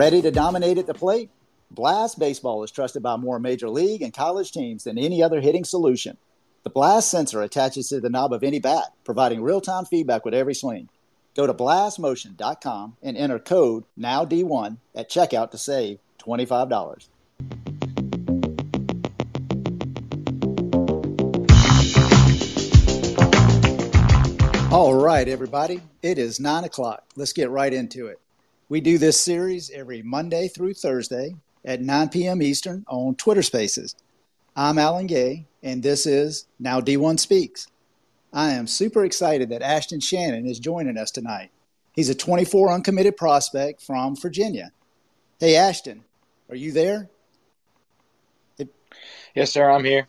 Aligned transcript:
Ready 0.00 0.22
to 0.22 0.30
dominate 0.30 0.78
at 0.78 0.86
the 0.86 0.94
plate? 0.94 1.28
Blast 1.70 2.18
Baseball 2.18 2.62
is 2.62 2.70
trusted 2.70 3.02
by 3.02 3.16
more 3.16 3.38
major 3.38 3.68
league 3.68 4.00
and 4.00 4.14
college 4.14 4.50
teams 4.50 4.84
than 4.84 4.96
any 4.96 5.22
other 5.22 5.42
hitting 5.42 5.62
solution. 5.62 6.16
The 6.62 6.70
Blast 6.70 7.10
sensor 7.10 7.42
attaches 7.42 7.90
to 7.90 8.00
the 8.00 8.08
knob 8.08 8.32
of 8.32 8.42
any 8.42 8.60
bat, 8.60 8.94
providing 9.04 9.42
real 9.42 9.60
time 9.60 9.84
feedback 9.84 10.24
with 10.24 10.32
every 10.32 10.54
swing. 10.54 10.88
Go 11.36 11.46
to 11.46 11.52
blastmotion.com 11.52 12.96
and 13.02 13.14
enter 13.14 13.38
code 13.38 13.84
NOWD1 13.98 14.78
at 14.94 15.10
checkout 15.10 15.50
to 15.50 15.58
save 15.58 15.98
$25. 16.18 17.08
All 24.72 24.94
right, 24.94 25.28
everybody. 25.28 25.82
It 26.00 26.16
is 26.16 26.40
9 26.40 26.64
o'clock. 26.64 27.04
Let's 27.16 27.34
get 27.34 27.50
right 27.50 27.74
into 27.74 28.06
it. 28.06 28.18
We 28.70 28.80
do 28.80 28.98
this 28.98 29.20
series 29.20 29.68
every 29.70 30.00
Monday 30.00 30.46
through 30.46 30.74
Thursday 30.74 31.34
at 31.64 31.80
9 31.80 32.08
p.m. 32.10 32.40
Eastern 32.40 32.84
on 32.86 33.16
Twitter 33.16 33.42
Spaces. 33.42 33.96
I'm 34.54 34.78
Alan 34.78 35.08
Gay, 35.08 35.46
and 35.64 35.82
this 35.82 36.06
is 36.06 36.46
Now 36.60 36.80
D1 36.80 37.18
Speaks. 37.18 37.66
I 38.32 38.52
am 38.52 38.68
super 38.68 39.04
excited 39.04 39.48
that 39.48 39.62
Ashton 39.62 39.98
Shannon 39.98 40.46
is 40.46 40.60
joining 40.60 40.98
us 40.98 41.10
tonight. 41.10 41.50
He's 41.96 42.10
a 42.10 42.14
24 42.14 42.70
uncommitted 42.70 43.16
prospect 43.16 43.82
from 43.82 44.14
Virginia. 44.14 44.70
Hey, 45.40 45.56
Ashton, 45.56 46.04
are 46.48 46.54
you 46.54 46.70
there? 46.70 47.10
Yes, 49.34 49.50
sir, 49.50 49.68
I'm 49.68 49.84
here. 49.84 50.06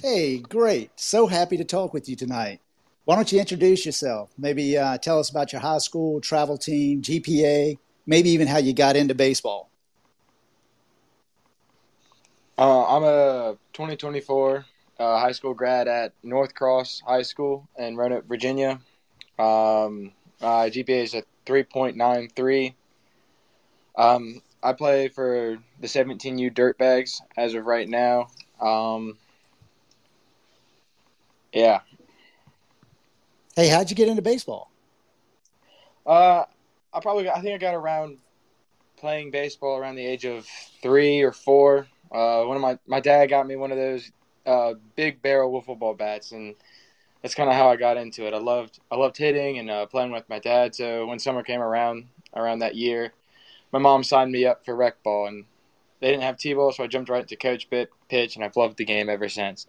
Hey, 0.00 0.38
great. 0.38 0.90
So 0.96 1.26
happy 1.26 1.58
to 1.58 1.64
talk 1.64 1.92
with 1.92 2.08
you 2.08 2.16
tonight. 2.16 2.62
Why 3.04 3.16
don't 3.16 3.30
you 3.30 3.38
introduce 3.38 3.84
yourself? 3.84 4.30
Maybe 4.38 4.78
uh, 4.78 4.96
tell 4.96 5.18
us 5.18 5.28
about 5.28 5.52
your 5.52 5.60
high 5.60 5.78
school, 5.78 6.20
travel 6.22 6.56
team, 6.56 7.02
GPA, 7.02 7.76
maybe 8.06 8.30
even 8.30 8.46
how 8.46 8.58
you 8.58 8.72
got 8.72 8.96
into 8.96 9.14
baseball. 9.14 9.70
Uh, 12.56 12.96
I'm 12.96 13.02
a 13.02 13.58
2024 13.74 14.64
uh, 14.98 15.18
high 15.18 15.32
school 15.32 15.52
grad 15.52 15.86
at 15.86 16.12
North 16.22 16.54
Cross 16.54 17.02
High 17.06 17.22
School 17.22 17.68
in 17.76 17.96
Roanoke, 17.96 18.26
Virginia. 18.26 18.80
Um, 19.38 20.12
my 20.40 20.70
GPA 20.70 21.02
is 21.02 21.14
a 21.14 21.24
3.93. 21.46 22.74
Um, 23.96 24.40
I 24.62 24.72
play 24.72 25.08
for 25.08 25.58
the 25.80 25.86
17U 25.86 26.54
Dirtbags 26.54 27.20
as 27.36 27.54
of 27.54 27.66
right 27.66 27.88
now. 27.88 28.28
Um, 28.60 29.18
yeah, 31.52 31.80
Hey, 33.56 33.68
how'd 33.68 33.90
you 33.90 33.96
get 33.96 34.08
into 34.08 34.22
baseball? 34.22 34.70
Uh, 36.06 36.44
I 36.92 37.00
probably 37.00 37.28
I 37.28 37.40
think 37.40 37.54
I 37.54 37.58
got 37.58 37.74
around 37.74 38.18
playing 38.96 39.30
baseball 39.30 39.76
around 39.78 39.96
the 39.96 40.06
age 40.06 40.24
of 40.24 40.46
three 40.82 41.22
or 41.22 41.32
four. 41.32 41.88
Uh, 42.12 42.44
one 42.44 42.56
of 42.56 42.62
my 42.62 42.78
my 42.86 43.00
dad 43.00 43.26
got 43.26 43.46
me 43.46 43.56
one 43.56 43.72
of 43.72 43.78
those 43.78 44.10
uh, 44.46 44.74
big 44.96 45.22
barrel 45.22 45.52
wiffle 45.52 45.78
ball 45.78 45.94
bats, 45.94 46.32
and 46.32 46.54
that's 47.22 47.34
kind 47.34 47.50
of 47.50 47.56
how 47.56 47.70
I 47.70 47.76
got 47.76 47.96
into 47.96 48.26
it. 48.26 48.34
I 48.34 48.38
loved 48.38 48.80
I 48.90 48.96
loved 48.96 49.16
hitting 49.16 49.58
and 49.58 49.70
uh, 49.70 49.86
playing 49.86 50.12
with 50.12 50.28
my 50.28 50.38
dad. 50.38 50.74
So 50.74 51.06
when 51.06 51.18
summer 51.18 51.42
came 51.42 51.60
around 51.60 52.08
around 52.34 52.60
that 52.60 52.76
year, 52.76 53.12
my 53.72 53.78
mom 53.78 54.04
signed 54.04 54.32
me 54.32 54.46
up 54.46 54.64
for 54.64 54.76
rec 54.76 55.02
ball, 55.02 55.26
and 55.26 55.46
they 56.00 56.10
didn't 56.10 56.24
have 56.24 56.38
t-ball, 56.38 56.72
so 56.72 56.84
I 56.84 56.86
jumped 56.88 57.10
right 57.10 57.22
into 57.22 57.36
coach 57.36 57.68
pitch, 57.70 58.36
and 58.36 58.44
I've 58.44 58.56
loved 58.56 58.76
the 58.78 58.84
game 58.84 59.08
ever 59.08 59.28
since. 59.28 59.66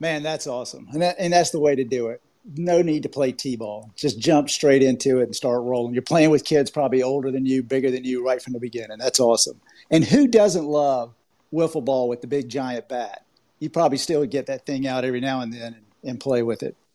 Man, 0.00 0.22
that's 0.22 0.46
awesome. 0.46 0.88
And, 0.92 1.02
that, 1.02 1.16
and 1.18 1.32
that's 1.32 1.50
the 1.50 1.60
way 1.60 1.76
to 1.76 1.84
do 1.84 2.08
it. 2.08 2.22
No 2.56 2.80
need 2.80 3.02
to 3.02 3.10
play 3.10 3.32
T 3.32 3.54
ball. 3.54 3.90
Just 3.94 4.18
jump 4.18 4.48
straight 4.48 4.82
into 4.82 5.20
it 5.20 5.24
and 5.24 5.36
start 5.36 5.62
rolling. 5.62 5.92
You're 5.92 6.02
playing 6.02 6.30
with 6.30 6.44
kids 6.44 6.70
probably 6.70 7.02
older 7.02 7.30
than 7.30 7.44
you, 7.44 7.62
bigger 7.62 7.90
than 7.90 8.04
you 8.04 8.24
right 8.24 8.40
from 8.40 8.54
the 8.54 8.60
beginning. 8.60 8.96
That's 8.98 9.20
awesome. 9.20 9.60
And 9.90 10.02
who 10.02 10.26
doesn't 10.26 10.64
love 10.64 11.12
wiffle 11.52 11.84
ball 11.84 12.08
with 12.08 12.22
the 12.22 12.26
big 12.26 12.48
giant 12.48 12.88
bat? 12.88 13.26
You 13.58 13.68
probably 13.68 13.98
still 13.98 14.24
get 14.24 14.46
that 14.46 14.64
thing 14.64 14.86
out 14.86 15.04
every 15.04 15.20
now 15.20 15.42
and 15.42 15.52
then 15.52 15.74
and, 15.74 15.84
and 16.02 16.20
play 16.20 16.42
with 16.42 16.62
it. 16.62 16.76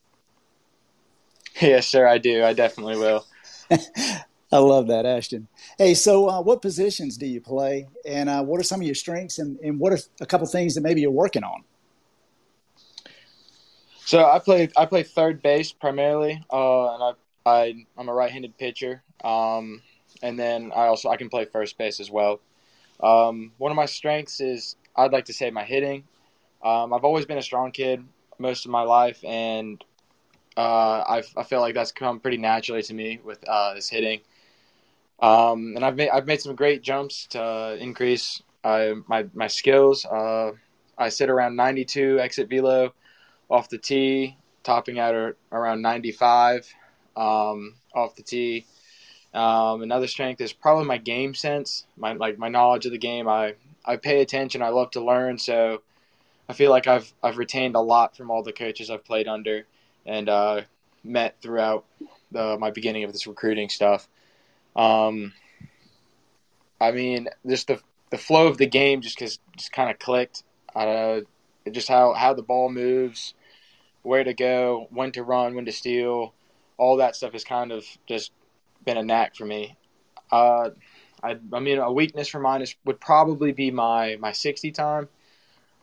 Yes, 1.61 1.87
sir, 1.87 2.05
I 2.05 2.17
do. 2.17 2.43
I 2.43 2.51
definitely 2.51 2.97
will. 2.97 3.25
I 3.71 4.57
love 4.57 4.87
that, 4.87 5.05
Ashton. 5.05 5.47
Hey, 5.77 5.93
so 5.93 6.29
uh, 6.29 6.41
what 6.41 6.61
positions 6.61 7.15
do 7.17 7.25
you 7.25 7.39
play, 7.39 7.87
and 8.05 8.27
uh, 8.27 8.43
what 8.43 8.59
are 8.59 8.63
some 8.63 8.81
of 8.81 8.85
your 8.85 8.93
strengths, 8.95 9.39
and, 9.39 9.57
and 9.59 9.79
what 9.79 9.93
are 9.93 9.99
a 10.19 10.25
couple 10.25 10.45
things 10.47 10.75
that 10.75 10.81
maybe 10.81 10.99
you're 10.99 11.11
working 11.11 11.45
on? 11.45 11.63
So 14.05 14.23
I 14.23 14.37
play 14.37 14.69
I 14.77 14.85
play 14.85 15.01
third 15.01 15.41
base 15.41 15.71
primarily, 15.71 16.43
uh, 16.53 16.93
and 16.93 17.03
I, 17.03 17.13
I 17.45 17.85
I'm 17.97 18.07
a 18.07 18.13
right-handed 18.13 18.55
pitcher. 18.57 19.01
Um, 19.23 19.81
and 20.21 20.37
then 20.37 20.71
I 20.75 20.85
also 20.85 21.09
I 21.09 21.17
can 21.17 21.27
play 21.27 21.45
first 21.45 21.75
base 21.79 21.99
as 21.99 22.11
well. 22.11 22.39
Um, 23.01 23.51
one 23.57 23.71
of 23.71 23.75
my 23.75 23.87
strengths 23.87 24.39
is 24.39 24.75
I'd 24.95 25.11
like 25.11 25.25
to 25.25 25.33
say 25.33 25.49
my 25.49 25.63
hitting. 25.63 26.03
Um, 26.63 26.93
I've 26.93 27.03
always 27.03 27.25
been 27.25 27.39
a 27.39 27.43
strong 27.43 27.71
kid 27.71 28.03
most 28.37 28.65
of 28.65 28.71
my 28.71 28.83
life, 28.83 29.25
and 29.25 29.83
uh, 30.55 31.03
I 31.07 31.23
I 31.35 31.43
feel 31.43 31.61
like 31.61 31.73
that's 31.73 31.91
come 31.91 32.19
pretty 32.19 32.37
naturally 32.37 32.83
to 32.83 32.93
me 32.93 33.19
with 33.23 33.43
uh, 33.49 33.73
this 33.73 33.89
hitting. 33.89 34.21
Um, 35.19 35.73
and 35.75 35.83
I've 35.83 35.95
made 35.95 36.09
I've 36.09 36.27
made 36.27 36.41
some 36.41 36.55
great 36.55 36.83
jumps 36.83 37.25
to 37.31 37.75
increase 37.79 38.43
uh, 38.63 38.93
my 39.07 39.25
my 39.33 39.47
skills. 39.47 40.05
Uh, 40.05 40.51
I 40.95 41.09
sit 41.09 41.31
around 41.31 41.55
92 41.55 42.19
exit 42.19 42.49
velo 42.49 42.93
off 43.49 43.69
the 43.69 43.77
tee, 43.77 44.37
topping 44.63 44.99
out 44.99 45.15
at 45.15 45.35
around 45.51 45.81
95 45.81 46.73
um, 47.15 47.75
off 47.93 48.15
the 48.15 48.23
tee. 48.23 48.65
Um, 49.33 49.81
another 49.81 50.07
strength 50.07 50.39
is 50.39 50.53
probably 50.53 50.85
my 50.85 50.97
game 50.97 51.33
sense, 51.33 51.85
my 51.97 52.13
like 52.13 52.37
my 52.37 52.49
knowledge 52.49 52.85
of 52.85 52.91
the 52.91 52.97
game. 52.97 53.27
I 53.27 53.55
I 53.83 53.97
pay 53.97 54.21
attention. 54.21 54.61
I 54.61 54.69
love 54.69 54.91
to 54.91 55.01
learn, 55.01 55.37
so 55.37 55.81
I 56.47 56.53
feel 56.53 56.71
like 56.71 56.87
I've 56.87 57.11
I've 57.21 57.37
retained 57.37 57.75
a 57.75 57.81
lot 57.81 58.15
from 58.15 58.31
all 58.31 58.43
the 58.43 58.53
coaches 58.53 58.89
I've 58.89 59.03
played 59.03 59.27
under 59.27 59.65
and 60.05 60.29
uh, 60.29 60.61
met 61.03 61.35
throughout 61.41 61.85
the, 62.31 62.57
my 62.57 62.71
beginning 62.71 63.03
of 63.03 63.11
this 63.11 63.27
recruiting 63.27 63.69
stuff. 63.69 64.07
Um, 64.75 65.33
I 66.79 66.91
mean, 66.91 67.27
just 67.45 67.67
the 67.67 67.81
the 68.11 68.17
flow 68.17 68.47
of 68.47 68.57
the 68.57 68.67
game 68.67 69.01
just 69.01 69.17
cause, 69.17 69.39
just 69.57 69.71
kind 69.71 69.89
of 69.89 69.99
clicked. 69.99 70.43
Uh, 70.75 71.21
just 71.71 71.87
how 71.87 72.13
how 72.13 72.33
the 72.33 72.41
ball 72.41 72.69
moves, 72.69 73.33
where 74.03 74.23
to 74.23 74.33
go, 74.33 74.87
when 74.91 75.11
to 75.13 75.23
run, 75.23 75.55
when 75.55 75.65
to 75.65 75.71
steal, 75.71 76.33
all 76.77 76.97
that 76.97 77.15
stuff 77.15 77.33
has 77.33 77.43
kind 77.43 77.71
of 77.71 77.85
just 78.07 78.31
been 78.83 78.97
a 78.97 79.03
knack 79.03 79.35
for 79.35 79.45
me. 79.45 79.75
Uh, 80.31 80.69
I, 81.23 81.37
I 81.53 81.59
mean, 81.59 81.79
a 81.79 81.91
weakness 81.91 82.27
for 82.27 82.39
mine 82.39 82.61
is, 82.61 82.75
would 82.85 82.99
probably 82.99 83.51
be 83.51 83.71
my 83.71 84.17
my 84.19 84.31
60 84.31 84.71
time. 84.71 85.09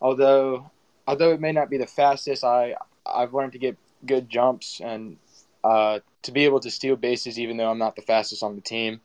Although 0.00 0.70
although 1.06 1.32
it 1.32 1.40
may 1.40 1.52
not 1.52 1.70
be 1.70 1.78
the 1.78 1.86
fastest, 1.86 2.44
I 2.44 2.76
I've 3.04 3.34
learned 3.34 3.52
to 3.52 3.58
get 3.58 3.76
good 4.06 4.28
jumps 4.28 4.80
and 4.82 5.16
uh, 5.64 6.00
to 6.22 6.32
be 6.32 6.44
able 6.44 6.60
to 6.60 6.70
steal 6.70 6.96
bases, 6.96 7.38
even 7.38 7.56
though 7.56 7.70
I'm 7.70 7.78
not 7.78 7.96
the 7.96 8.02
fastest 8.02 8.42
on 8.42 8.54
the 8.56 8.60
team. 8.60 9.00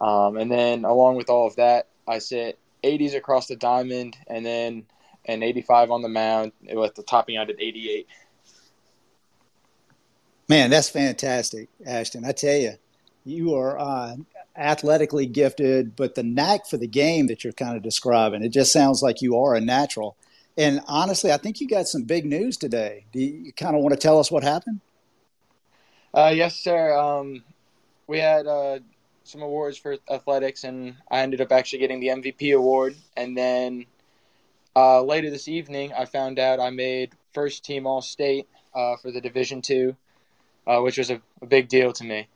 Um, 0.00 0.36
and 0.36 0.50
then 0.50 0.84
along 0.84 1.16
with 1.16 1.28
all 1.28 1.46
of 1.46 1.56
that, 1.56 1.88
I 2.06 2.18
sit 2.18 2.58
80s 2.84 3.14
across 3.14 3.46
the 3.46 3.56
diamond, 3.56 4.16
and 4.28 4.46
then 4.46 4.86
and 5.28 5.44
85 5.44 5.90
on 5.90 6.02
the 6.02 6.08
mound 6.08 6.52
with 6.72 6.94
the 6.94 7.02
topping 7.02 7.36
out 7.36 7.50
at 7.50 7.60
88. 7.60 8.08
Man, 10.48 10.70
that's 10.70 10.88
fantastic, 10.88 11.68
Ashton. 11.86 12.24
I 12.24 12.32
tell 12.32 12.56
you, 12.56 12.72
you 13.24 13.54
are 13.54 13.78
uh, 13.78 14.16
athletically 14.56 15.26
gifted, 15.26 15.94
but 15.94 16.14
the 16.14 16.22
knack 16.22 16.66
for 16.66 16.78
the 16.78 16.86
game 16.86 17.26
that 17.26 17.44
you're 17.44 17.52
kind 17.52 17.76
of 17.76 17.82
describing, 17.82 18.42
it 18.42 18.48
just 18.48 18.72
sounds 18.72 19.02
like 19.02 19.20
you 19.20 19.38
are 19.38 19.54
a 19.54 19.60
natural. 19.60 20.16
And 20.56 20.80
honestly, 20.88 21.30
I 21.30 21.36
think 21.36 21.60
you 21.60 21.68
got 21.68 21.86
some 21.86 22.02
big 22.02 22.24
news 22.24 22.56
today. 22.56 23.04
Do 23.12 23.20
you 23.20 23.52
kind 23.52 23.76
of 23.76 23.82
want 23.82 23.92
to 23.92 24.00
tell 24.00 24.18
us 24.18 24.30
what 24.30 24.42
happened? 24.42 24.80
Uh, 26.14 26.32
yes, 26.34 26.56
sir. 26.56 26.98
Um, 26.98 27.44
we 28.06 28.18
had 28.18 28.46
uh, 28.46 28.78
some 29.22 29.42
awards 29.42 29.76
for 29.76 29.98
athletics, 30.10 30.64
and 30.64 30.96
I 31.10 31.20
ended 31.20 31.42
up 31.42 31.52
actually 31.52 31.80
getting 31.80 32.00
the 32.00 32.08
MVP 32.08 32.56
award. 32.56 32.96
And 33.16 33.36
then 33.36 33.84
uh, 34.78 35.02
later 35.02 35.28
this 35.28 35.48
evening, 35.48 35.92
I 35.92 36.04
found 36.04 36.38
out 36.38 36.60
I 36.60 36.70
made 36.70 37.10
first 37.32 37.64
team 37.64 37.84
All 37.84 38.00
State 38.00 38.46
uh, 38.72 38.94
for 39.02 39.10
the 39.10 39.20
Division 39.20 39.60
Two, 39.60 39.96
uh, 40.68 40.78
which 40.80 40.98
was 40.98 41.10
a, 41.10 41.20
a, 41.42 41.46
big 41.46 41.68
deal 41.68 41.92
to 41.94 42.04
me. 42.04 42.28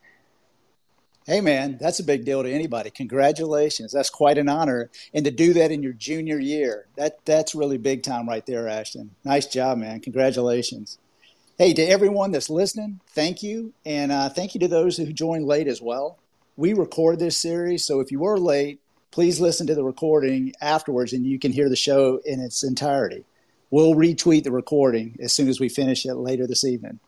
Hey 1.25 1.41
man, 1.41 1.79
that's 1.81 2.01
a 2.01 2.05
big 2.05 2.25
deal 2.25 2.43
to 2.43 2.53
anybody. 2.53 2.91
Congratulations! 2.91 3.93
That's 3.93 4.11
quite 4.11 4.39
an 4.39 4.49
honor, 4.49 4.91
and 5.15 5.25
to 5.25 5.31
do 5.31 5.53
that 5.53 5.71
in 5.71 5.85
your 5.85 5.93
junior 5.93 6.41
year, 6.41 6.87
that 6.97 7.25
that's 7.25 7.55
really 7.55 7.79
big 7.79 8.03
time 8.03 8.29
right 8.29 8.45
there, 8.45 8.67
Ashton. 8.67 9.15
Nice 9.25 9.47
job, 9.47 9.79
man. 9.79 10.01
Congratulations. 10.01 10.99
Hey, 11.59 11.73
to 11.75 11.83
everyone 11.83 12.33
that's 12.33 12.51
listening, 12.51 12.99
thank 13.11 13.45
you, 13.45 13.73
and 13.87 14.11
uh, 14.11 14.31
thank 14.31 14.55
you 14.55 14.61
to 14.61 14.69
those 14.69 14.97
who 14.97 15.13
joined 15.13 15.47
late 15.47 15.69
as 15.69 15.81
well. 15.81 16.19
We 16.57 16.73
record 16.73 17.21
this 17.21 17.39
series, 17.39 17.85
so 17.85 18.01
if 18.01 18.11
you 18.11 18.19
were 18.19 18.37
late, 18.37 18.81
please 19.13 19.41
listen 19.41 19.67
to 19.69 19.75
the 19.75 19.85
recording 19.85 20.53
afterwards 20.61 21.13
and 21.13 21.25
you 21.25 21.39
can 21.39 21.53
hear 21.53 21.69
the 21.69 21.77
show 21.77 22.21
in 22.25 22.41
its 22.41 22.65
entirety. 22.65 23.25
We'll 23.71 23.95
retweet 23.95 24.43
the 24.43 24.51
recording 24.51 25.17
as 25.21 25.33
soon 25.33 25.49
as 25.49 25.61
we 25.61 25.69
finish 25.69 26.05
it 26.05 26.15
later 26.15 26.47
this 26.47 26.65
evening. 26.65 26.99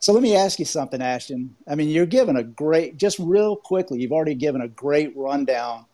So 0.00 0.12
let 0.12 0.22
me 0.22 0.36
ask 0.36 0.58
you 0.60 0.64
something, 0.64 1.02
Ashton. 1.02 1.56
I 1.66 1.74
mean, 1.74 1.88
you're 1.88 2.06
given 2.06 2.36
a 2.36 2.44
great, 2.44 2.96
just 2.96 3.18
real 3.18 3.56
quickly, 3.56 4.00
you've 4.00 4.12
already 4.12 4.36
given 4.36 4.60
a 4.60 4.68
great 4.68 5.16
rundown 5.16 5.86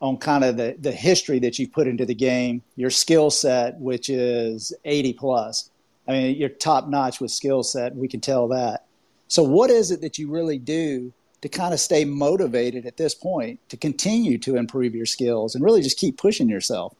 on 0.00 0.16
kind 0.16 0.42
of 0.42 0.56
the, 0.56 0.74
the 0.80 0.90
history 0.90 1.38
that 1.40 1.60
you 1.60 1.68
put 1.68 1.86
into 1.86 2.04
the 2.04 2.14
game, 2.14 2.62
your 2.74 2.90
skill 2.90 3.30
set, 3.30 3.78
which 3.78 4.08
is 4.10 4.74
80 4.84 5.12
plus. 5.12 5.70
I 6.08 6.12
mean, 6.12 6.36
you're 6.36 6.48
top 6.48 6.88
notch 6.88 7.20
with 7.20 7.30
skill 7.30 7.62
set. 7.62 7.94
We 7.94 8.08
can 8.08 8.20
tell 8.20 8.48
that. 8.48 8.86
So, 9.28 9.44
what 9.44 9.70
is 9.70 9.92
it 9.92 10.00
that 10.00 10.18
you 10.18 10.28
really 10.28 10.58
do 10.58 11.12
to 11.42 11.48
kind 11.48 11.74
of 11.74 11.80
stay 11.80 12.04
motivated 12.04 12.86
at 12.86 12.96
this 12.96 13.14
point 13.14 13.60
to 13.68 13.76
continue 13.76 14.38
to 14.38 14.56
improve 14.56 14.94
your 14.94 15.06
skills 15.06 15.54
and 15.54 15.64
really 15.64 15.82
just 15.82 15.98
keep 15.98 16.16
pushing 16.16 16.48
yourself? 16.48 16.94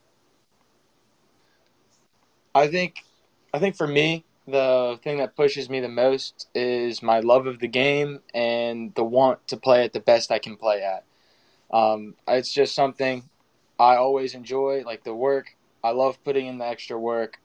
I 2.53 2.67
think, 2.67 3.03
I 3.53 3.59
think 3.59 3.75
for 3.75 3.87
me, 3.87 4.25
the 4.45 4.99
thing 5.03 5.17
that 5.17 5.35
pushes 5.35 5.69
me 5.69 5.79
the 5.79 5.89
most 5.89 6.49
is 6.53 7.01
my 7.01 7.21
love 7.21 7.47
of 7.47 7.59
the 7.59 7.67
game 7.67 8.19
and 8.33 8.93
the 8.95 9.03
want 9.03 9.47
to 9.47 9.57
play 9.57 9.85
at 9.85 9.93
the 9.93 10.01
best 10.01 10.31
I 10.31 10.39
can 10.39 10.57
play 10.57 10.83
at. 10.83 11.03
Um, 11.75 12.15
it's 12.27 12.51
just 12.51 12.75
something 12.75 13.23
I 13.79 13.95
always 13.95 14.35
enjoy, 14.35 14.83
like 14.85 15.03
the 15.03 15.15
work. 15.15 15.55
I 15.83 15.91
love 15.91 16.21
putting 16.23 16.47
in 16.47 16.57
the 16.57 16.67
extra 16.67 16.99
work. 16.99 17.39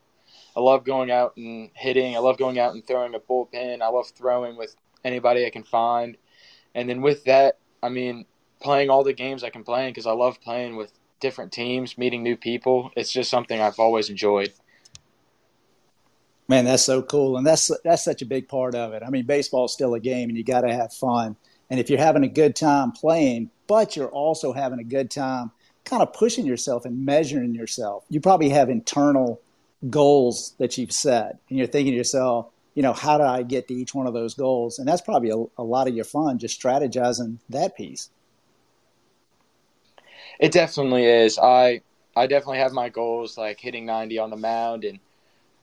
I 0.56 0.60
love 0.60 0.84
going 0.84 1.10
out 1.10 1.36
and 1.36 1.70
hitting. 1.74 2.16
I 2.16 2.18
love 2.18 2.36
going 2.36 2.58
out 2.58 2.74
and 2.74 2.84
throwing 2.84 3.14
a 3.14 3.20
bullpen. 3.20 3.80
I 3.80 3.88
love 3.88 4.08
throwing 4.08 4.56
with 4.56 4.74
anybody 5.04 5.46
I 5.46 5.50
can 5.50 5.62
find. 5.62 6.16
And 6.74 6.88
then 6.88 7.02
with 7.02 7.24
that, 7.24 7.58
I 7.82 7.88
mean, 7.88 8.26
playing 8.60 8.90
all 8.90 9.04
the 9.04 9.12
games 9.12 9.44
I 9.44 9.50
can 9.50 9.64
play 9.64 9.88
because 9.88 10.06
I 10.06 10.12
love 10.12 10.40
playing 10.40 10.76
with 10.76 10.92
different 11.20 11.52
teams, 11.52 11.98
meeting 11.98 12.22
new 12.22 12.36
people. 12.36 12.90
It's 12.96 13.12
just 13.12 13.30
something 13.30 13.60
I've 13.60 13.78
always 13.78 14.10
enjoyed. 14.10 14.52
Man, 16.48 16.64
that's 16.64 16.82
so 16.82 17.02
cool, 17.02 17.36
and 17.36 17.46
that's 17.46 17.70
that's 17.84 18.04
such 18.04 18.22
a 18.22 18.26
big 18.26 18.48
part 18.48 18.74
of 18.74 18.94
it. 18.94 19.02
I 19.06 19.10
mean, 19.10 19.26
baseball's 19.26 19.72
still 19.72 19.92
a 19.94 20.00
game, 20.00 20.30
and 20.30 20.38
you 20.38 20.42
got 20.42 20.62
to 20.62 20.72
have 20.72 20.94
fun. 20.94 21.36
And 21.68 21.78
if 21.78 21.90
you're 21.90 21.98
having 21.98 22.24
a 22.24 22.28
good 22.28 22.56
time 22.56 22.92
playing, 22.92 23.50
but 23.66 23.96
you're 23.96 24.08
also 24.08 24.54
having 24.54 24.78
a 24.78 24.84
good 24.84 25.10
time 25.10 25.50
kind 25.84 26.02
of 26.02 26.12
pushing 26.12 26.46
yourself 26.46 26.86
and 26.86 27.04
measuring 27.04 27.54
yourself, 27.54 28.04
you 28.08 28.20
probably 28.20 28.48
have 28.48 28.70
internal 28.70 29.40
goals 29.90 30.54
that 30.58 30.78
you've 30.78 30.92
set, 30.92 31.38
and 31.50 31.58
you're 31.58 31.66
thinking 31.66 31.92
to 31.92 31.96
yourself, 31.96 32.46
you 32.78 32.82
know, 32.82 32.92
how 32.92 33.18
do 33.18 33.24
I 33.24 33.42
get 33.42 33.66
to 33.66 33.74
each 33.74 33.92
one 33.92 34.06
of 34.06 34.14
those 34.14 34.34
goals? 34.34 34.78
And 34.78 34.86
that's 34.86 35.00
probably 35.00 35.30
a, 35.30 35.60
a 35.60 35.64
lot 35.64 35.88
of 35.88 35.96
your 35.96 36.04
fun, 36.04 36.38
just 36.38 36.62
strategizing 36.62 37.38
that 37.48 37.76
piece. 37.76 38.08
It 40.38 40.52
definitely 40.52 41.04
is. 41.04 41.40
I 41.40 41.80
I 42.14 42.28
definitely 42.28 42.58
have 42.58 42.70
my 42.70 42.88
goals, 42.88 43.36
like 43.36 43.58
hitting 43.58 43.84
90 43.84 44.20
on 44.20 44.30
the 44.30 44.36
mound 44.36 44.84
and 44.84 45.00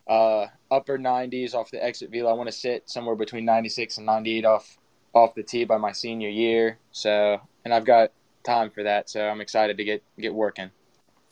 uh, 0.09 0.47
upper 0.69 0.97
90s 0.97 1.53
off 1.53 1.71
the 1.71 1.81
exit 1.81 2.11
velo. 2.11 2.29
I 2.29 2.33
want 2.33 2.49
to 2.49 2.51
sit 2.51 2.89
somewhere 2.89 3.15
between 3.15 3.45
96 3.45 3.95
and 3.95 4.05
98 4.05 4.43
off 4.43 4.77
off 5.13 5.35
the 5.35 5.43
tee 5.43 5.63
by 5.63 5.77
my 5.77 5.93
senior 5.93 6.27
year. 6.27 6.79
So, 6.91 7.39
and 7.63 7.73
I've 7.73 7.85
got 7.85 8.11
time 8.43 8.71
for 8.71 8.83
that. 8.83 9.09
So 9.09 9.25
I'm 9.25 9.39
excited 9.39 9.77
to 9.77 9.85
get 9.85 10.03
get 10.19 10.33
working. 10.33 10.69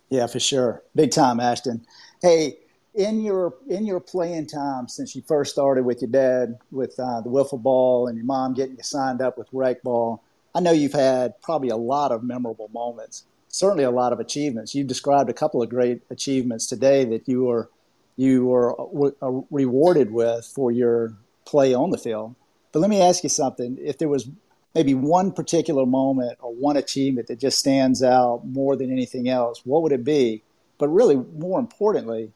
Yeah, 0.07 0.27
for 0.27 0.39
sure. 0.39 0.81
Big 0.95 1.11
time, 1.11 1.41
Ashton. 1.41 1.85
Hey, 2.21 2.59
in 2.93 3.21
your 3.21 3.55
in 3.67 3.85
your 3.85 3.99
playing 3.99 4.47
time 4.47 4.87
since 4.87 5.15
you 5.15 5.21
first 5.23 5.51
started 5.51 5.83
with 5.83 6.01
your 6.01 6.11
dad 6.11 6.59
with 6.71 6.99
uh, 6.99 7.21
the 7.21 7.29
wiffle 7.29 7.61
ball 7.61 8.07
and 8.07 8.17
your 8.17 8.25
mom 8.25 8.53
getting 8.53 8.77
you 8.77 8.83
signed 8.83 9.21
up 9.21 9.37
with 9.37 9.47
rec 9.51 9.81
ball, 9.83 10.23
I 10.53 10.59
know 10.59 10.71
you've 10.71 10.93
had 10.93 11.41
probably 11.41 11.69
a 11.69 11.77
lot 11.77 12.11
of 12.11 12.23
memorable 12.23 12.69
moments. 12.73 13.25
Certainly, 13.47 13.83
a 13.83 13.91
lot 13.91 14.13
of 14.13 14.19
achievements. 14.19 14.73
You've 14.73 14.87
described 14.87 15.29
a 15.29 15.33
couple 15.33 15.61
of 15.61 15.69
great 15.69 16.01
achievements 16.09 16.67
today 16.67 17.05
that 17.05 17.27
you 17.27 17.43
were 17.45 17.69
you 18.15 18.45
were 18.45 18.79
uh, 19.21 19.41
rewarded 19.49 20.11
with 20.11 20.45
for 20.45 20.71
your 20.71 21.15
play 21.45 21.73
on 21.73 21.89
the 21.89 21.97
field. 21.97 22.35
But 22.71 22.79
let 22.79 22.89
me 22.89 23.01
ask 23.01 23.23
you 23.23 23.29
something. 23.29 23.77
If 23.79 23.97
there 23.97 24.09
was 24.09 24.27
maybe 24.75 24.93
one 24.93 25.31
particular 25.31 25.85
moment 25.85 26.39
or 26.41 26.53
one 26.53 26.77
achievement 26.77 27.27
that 27.27 27.39
just 27.39 27.59
stands 27.59 28.01
out 28.01 28.41
more 28.45 28.75
than 28.75 28.91
anything 28.91 29.29
else, 29.29 29.61
what 29.65 29.83
would 29.83 29.91
it 29.91 30.03
be? 30.03 30.43
But 30.79 30.89
really, 30.89 31.15
more 31.15 31.59
importantly, 31.59 32.31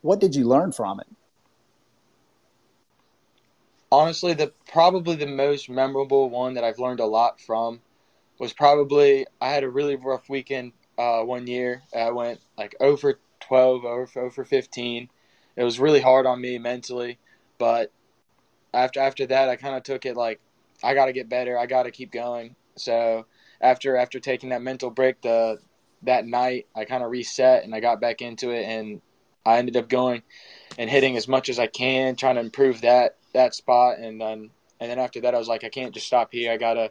what 0.00 0.20
did 0.20 0.34
you 0.34 0.46
learn 0.46 0.72
from 0.72 1.00
it? 1.00 1.06
Honestly, 3.90 4.34
the 4.34 4.52
probably 4.70 5.16
the 5.16 5.26
most 5.26 5.70
memorable 5.70 6.28
one 6.28 6.54
that 6.54 6.64
I've 6.64 6.78
learned 6.78 7.00
a 7.00 7.06
lot 7.06 7.40
from 7.40 7.80
was 8.38 8.52
probably 8.52 9.26
I 9.40 9.50
had 9.50 9.64
a 9.64 9.68
really 9.68 9.96
rough 9.96 10.28
weekend 10.28 10.72
uh, 10.98 11.22
one 11.22 11.46
year. 11.46 11.82
I 11.96 12.10
went 12.10 12.40
like 12.58 12.74
over 12.80 13.20
12, 13.40 13.84
over, 13.84 14.20
over 14.20 14.44
15. 14.44 15.08
It 15.56 15.62
was 15.62 15.78
really 15.78 16.00
hard 16.00 16.26
on 16.26 16.40
me 16.40 16.58
mentally, 16.58 17.18
but 17.58 17.92
after 18.72 19.00
after 19.00 19.26
that, 19.26 19.48
I 19.48 19.56
kind 19.56 19.76
of 19.76 19.84
took 19.84 20.04
it 20.04 20.16
like 20.16 20.40
I 20.82 20.94
got 20.94 21.06
to 21.06 21.12
get 21.12 21.28
better. 21.28 21.56
I 21.56 21.66
got 21.66 21.84
to 21.84 21.92
keep 21.92 22.10
going. 22.10 22.56
So 22.76 23.26
after 23.60 23.96
after 23.96 24.18
taking 24.18 24.50
that 24.50 24.62
mental 24.62 24.90
break, 24.90 25.20
the 25.20 25.58
that 26.02 26.26
night 26.26 26.66
I 26.74 26.84
kind 26.84 27.04
of 27.04 27.10
reset 27.10 27.64
and 27.64 27.74
I 27.74 27.80
got 27.80 28.00
back 28.00 28.20
into 28.20 28.50
it, 28.50 28.64
and 28.64 29.00
I 29.46 29.58
ended 29.58 29.76
up 29.76 29.88
going 29.88 30.22
and 30.78 30.88
hitting 30.90 31.16
as 31.16 31.28
much 31.28 31.48
as 31.48 31.58
I 31.58 31.66
can, 31.66 32.16
trying 32.16 32.36
to 32.36 32.40
improve 32.40 32.80
that 32.82 33.16
that 33.32 33.54
spot, 33.54 33.98
and 33.98 34.20
then 34.20 34.50
and 34.80 34.90
then 34.90 34.98
after 34.98 35.20
that, 35.22 35.34
I 35.34 35.38
was 35.38 35.48
like, 35.48 35.64
I 35.64 35.68
can't 35.68 35.94
just 35.94 36.06
stop 36.06 36.30
here. 36.32 36.52
I 36.52 36.56
gotta 36.56 36.90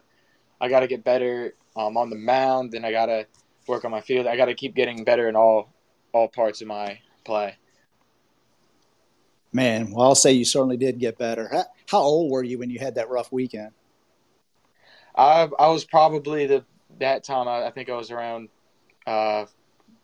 I 0.61 0.69
gotta 0.69 0.87
get 0.87 1.03
better 1.03 1.55
um, 1.75 1.97
on 1.97 2.09
the 2.09 2.15
mound, 2.15 2.73
and 2.73 2.85
I 2.85 2.91
gotta 2.91 3.27
work 3.67 3.85
on 3.85 3.91
my 3.91 4.01
field. 4.01 4.27
I 4.27 4.37
gotta 4.37 4.53
keep 4.53 4.75
getting 4.75 5.03
better 5.03 5.27
in 5.27 5.35
all 5.35 5.73
all 6.13 6.27
parts 6.27 6.61
of 6.61 6.67
my 6.67 6.99
play. 7.25 7.57
Man, 9.51 9.91
well, 9.91 10.07
I'll 10.07 10.15
say 10.15 10.31
you 10.31 10.45
certainly 10.45 10.77
did 10.77 10.97
get 10.97 11.17
better. 11.17 11.47
How, 11.51 11.63
how 11.89 11.99
old 11.99 12.31
were 12.31 12.43
you 12.43 12.57
when 12.57 12.71
you 12.71 12.79
had 12.79 12.95
that 12.95 13.09
rough 13.09 13.31
weekend? 13.31 13.71
I 15.15 15.47
I 15.59 15.67
was 15.67 15.85
probably 15.85 16.47
the 16.47 16.65
that 16.99 17.23
time. 17.23 17.47
I, 17.47 17.65
I 17.65 17.71
think 17.71 17.89
I 17.89 17.95
was 17.95 18.11
around 18.11 18.49
uh, 19.05 19.45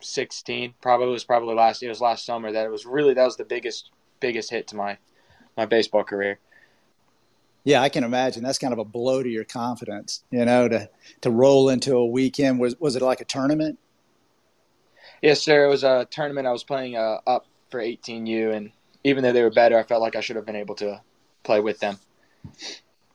sixteen. 0.02 0.74
Probably 0.82 1.10
was 1.10 1.24
probably 1.24 1.56
last. 1.56 1.84
It 1.84 1.90
was 1.90 2.02
last 2.02 2.26
summer 2.26 2.52
that 2.52 2.66
it 2.66 2.72
was 2.72 2.86
really 2.86 3.14
that 3.14 3.26
was 3.26 3.38
the 3.38 3.46
biggest 3.46 3.92
biggest 4.20 4.50
hit 4.50 4.68
to 4.68 4.76
my 4.76 4.98
my 5.58 5.66
baseball 5.66 6.04
career. 6.04 6.40
Yeah, 7.64 7.82
I 7.82 7.90
can 7.90 8.04
imagine. 8.04 8.44
That's 8.44 8.58
kind 8.58 8.74
of 8.74 8.80
a 8.80 8.86
blow 8.86 9.22
to 9.22 9.30
your 9.30 9.44
confidence, 9.44 10.24
you 10.32 10.46
know, 10.46 10.68
to 10.68 10.90
to 11.22 11.30
roll 11.30 11.70
into 11.70 11.96
a 11.96 12.06
weekend. 12.06 12.60
Was 12.60 12.80
was 12.80 12.96
it 12.96 13.02
like 13.02 13.22
a 13.22 13.26
tournament? 13.26 13.78
Yes, 15.22 15.42
sir. 15.42 15.66
It 15.66 15.70
was 15.70 15.84
a 15.84 16.08
tournament. 16.10 16.48
I 16.48 16.52
was 16.52 16.64
playing 16.64 16.96
uh, 16.96 17.20
up 17.28 17.46
for 17.70 17.82
18U, 17.82 18.56
and 18.56 18.72
even 19.04 19.24
though 19.24 19.34
they 19.34 19.44
were 19.44 19.50
better, 19.50 19.78
I 19.78 19.84
felt 19.84 20.02
like 20.02 20.16
I 20.16 20.22
should 20.22 20.38
have 20.38 20.46
been 20.46 20.56
able 20.56 20.76
to 20.76 21.02
play 21.44 21.60
with 21.60 21.80
them. 21.80 21.98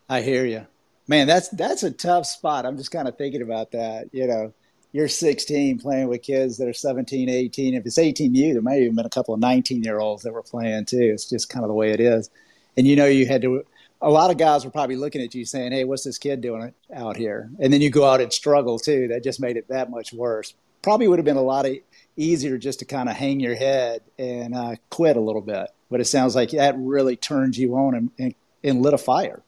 I 0.09 0.21
hear 0.21 0.45
you, 0.45 0.67
man. 1.09 1.27
That's 1.27 1.49
that's 1.49 1.83
a 1.83 1.91
tough 1.91 2.27
spot. 2.27 2.67
I'm 2.67 2.77
just 2.77 2.91
kind 2.91 3.09
of 3.09 3.17
thinking 3.17 3.43
about 3.43 3.71
that. 3.73 4.09
You 4.13 4.27
know, 4.27 4.55
you're 4.95 5.09
16 5.09 5.81
playing 5.81 6.07
with 6.07 6.23
kids 6.23 6.57
that 6.59 6.69
are 6.69 6.73
17, 6.73 7.29
18. 7.29 7.75
If 7.75 7.85
it's 7.85 7.99
18U, 7.99 8.53
there 8.53 8.63
may 8.63 8.75
have 8.75 8.83
even 8.85 8.95
been 8.95 9.05
a 9.05 9.11
couple 9.11 9.35
of 9.35 9.41
19 9.41 9.83
year 9.83 9.99
olds 9.99 10.23
that 10.23 10.33
were 10.33 10.41
playing 10.41 10.85
too. 10.85 11.11
It's 11.13 11.29
just 11.29 11.49
kind 11.49 11.65
of 11.65 11.69
the 11.69 11.75
way 11.75 11.91
it 11.91 11.99
is. 11.99 12.31
And 12.77 12.87
you 12.87 12.95
know, 12.95 13.07
you 13.07 13.27
had 13.27 13.43
to. 13.43 13.65
A 14.01 14.09
lot 14.09 14.31
of 14.31 14.39
guys 14.39 14.65
were 14.65 14.71
probably 14.71 14.95
looking 14.95 15.21
at 15.21 15.35
you 15.35 15.45
saying, 15.45 15.73
"Hey, 15.73 15.83
what's 15.83 16.05
this 16.05 16.17
kid 16.17 16.41
doing 16.41 16.73
out 16.95 17.17
here?" 17.17 17.51
And 17.59 17.73
then 17.73 17.81
you 17.81 17.91
go 17.91 18.09
out 18.09 18.21
and 18.21 18.33
struggle 18.33 18.79
too. 18.79 19.09
That 19.09 19.25
just 19.25 19.41
made 19.41 19.57
it 19.57 19.67
that 19.69 19.91
much 19.91 20.13
worse. 20.13 20.55
Probably 20.81 21.09
would 21.09 21.19
have 21.19 21.25
been 21.25 21.37
a 21.37 21.43
lot 21.43 21.67
of 21.67 21.77
easier 22.17 22.57
just 22.57 22.79
to 22.79 22.85
kind 22.85 23.09
of 23.09 23.17
hang 23.17 23.41
your 23.41 23.57
head 23.57 24.01
and 24.17 24.55
uh, 24.55 24.77
quit 24.91 25.17
a 25.17 25.21
little 25.21 25.41
bit. 25.43 25.71
But 25.91 26.01
it 26.01 26.05
sounds 26.05 26.37
like 26.37 26.51
that 26.51 26.77
really 26.79 27.17
turns 27.17 27.59
you 27.59 27.75
on 27.75 27.95
and, 27.95 28.11
and, 28.19 28.35
and 28.63 28.83
lit 28.83 28.95
a 28.95 28.99
fire. 28.99 29.43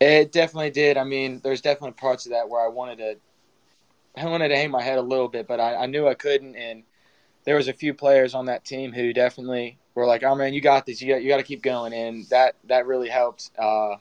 It 0.00 0.32
definitely 0.32 0.70
did. 0.70 0.96
I 0.96 1.04
mean, 1.04 1.40
there's 1.42 1.60
definitely 1.60 1.92
parts 1.92 2.26
of 2.26 2.32
that 2.32 2.48
where 2.48 2.64
I 2.64 2.68
wanted 2.68 2.98
to, 2.98 3.16
I 4.16 4.26
wanted 4.26 4.48
to 4.48 4.56
hang 4.56 4.70
my 4.70 4.82
head 4.82 4.98
a 4.98 5.02
little 5.02 5.28
bit, 5.28 5.46
but 5.46 5.60
I, 5.60 5.74
I 5.76 5.86
knew 5.86 6.06
I 6.06 6.14
couldn't. 6.14 6.56
And 6.56 6.84
there 7.44 7.56
was 7.56 7.68
a 7.68 7.72
few 7.72 7.94
players 7.94 8.34
on 8.34 8.46
that 8.46 8.64
team 8.64 8.92
who 8.92 9.12
definitely 9.12 9.78
were 9.94 10.06
like, 10.06 10.22
"Oh 10.22 10.34
man, 10.34 10.54
you 10.54 10.60
got 10.60 10.86
this. 10.86 11.00
You 11.00 11.12
got 11.12 11.22
you 11.22 11.28
got 11.28 11.38
to 11.38 11.42
keep 11.42 11.62
going." 11.62 11.92
And 11.92 12.26
that 12.28 12.56
that 12.64 12.86
really 12.86 13.08
helped. 13.08 13.50
Uh, 13.58 13.96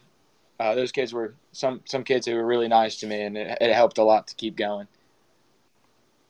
uh, 0.60 0.76
those 0.76 0.92
kids 0.92 1.14
were 1.14 1.34
some 1.52 1.82
some 1.86 2.04
kids 2.04 2.26
who 2.28 2.36
were 2.36 2.46
really 2.46 2.68
nice 2.68 2.98
to 2.98 3.08
me, 3.08 3.22
and 3.22 3.38
it, 3.38 3.58
it 3.60 3.74
helped 3.74 3.98
a 3.98 4.04
lot 4.04 4.28
to 4.28 4.36
keep 4.36 4.56
going. 4.56 4.88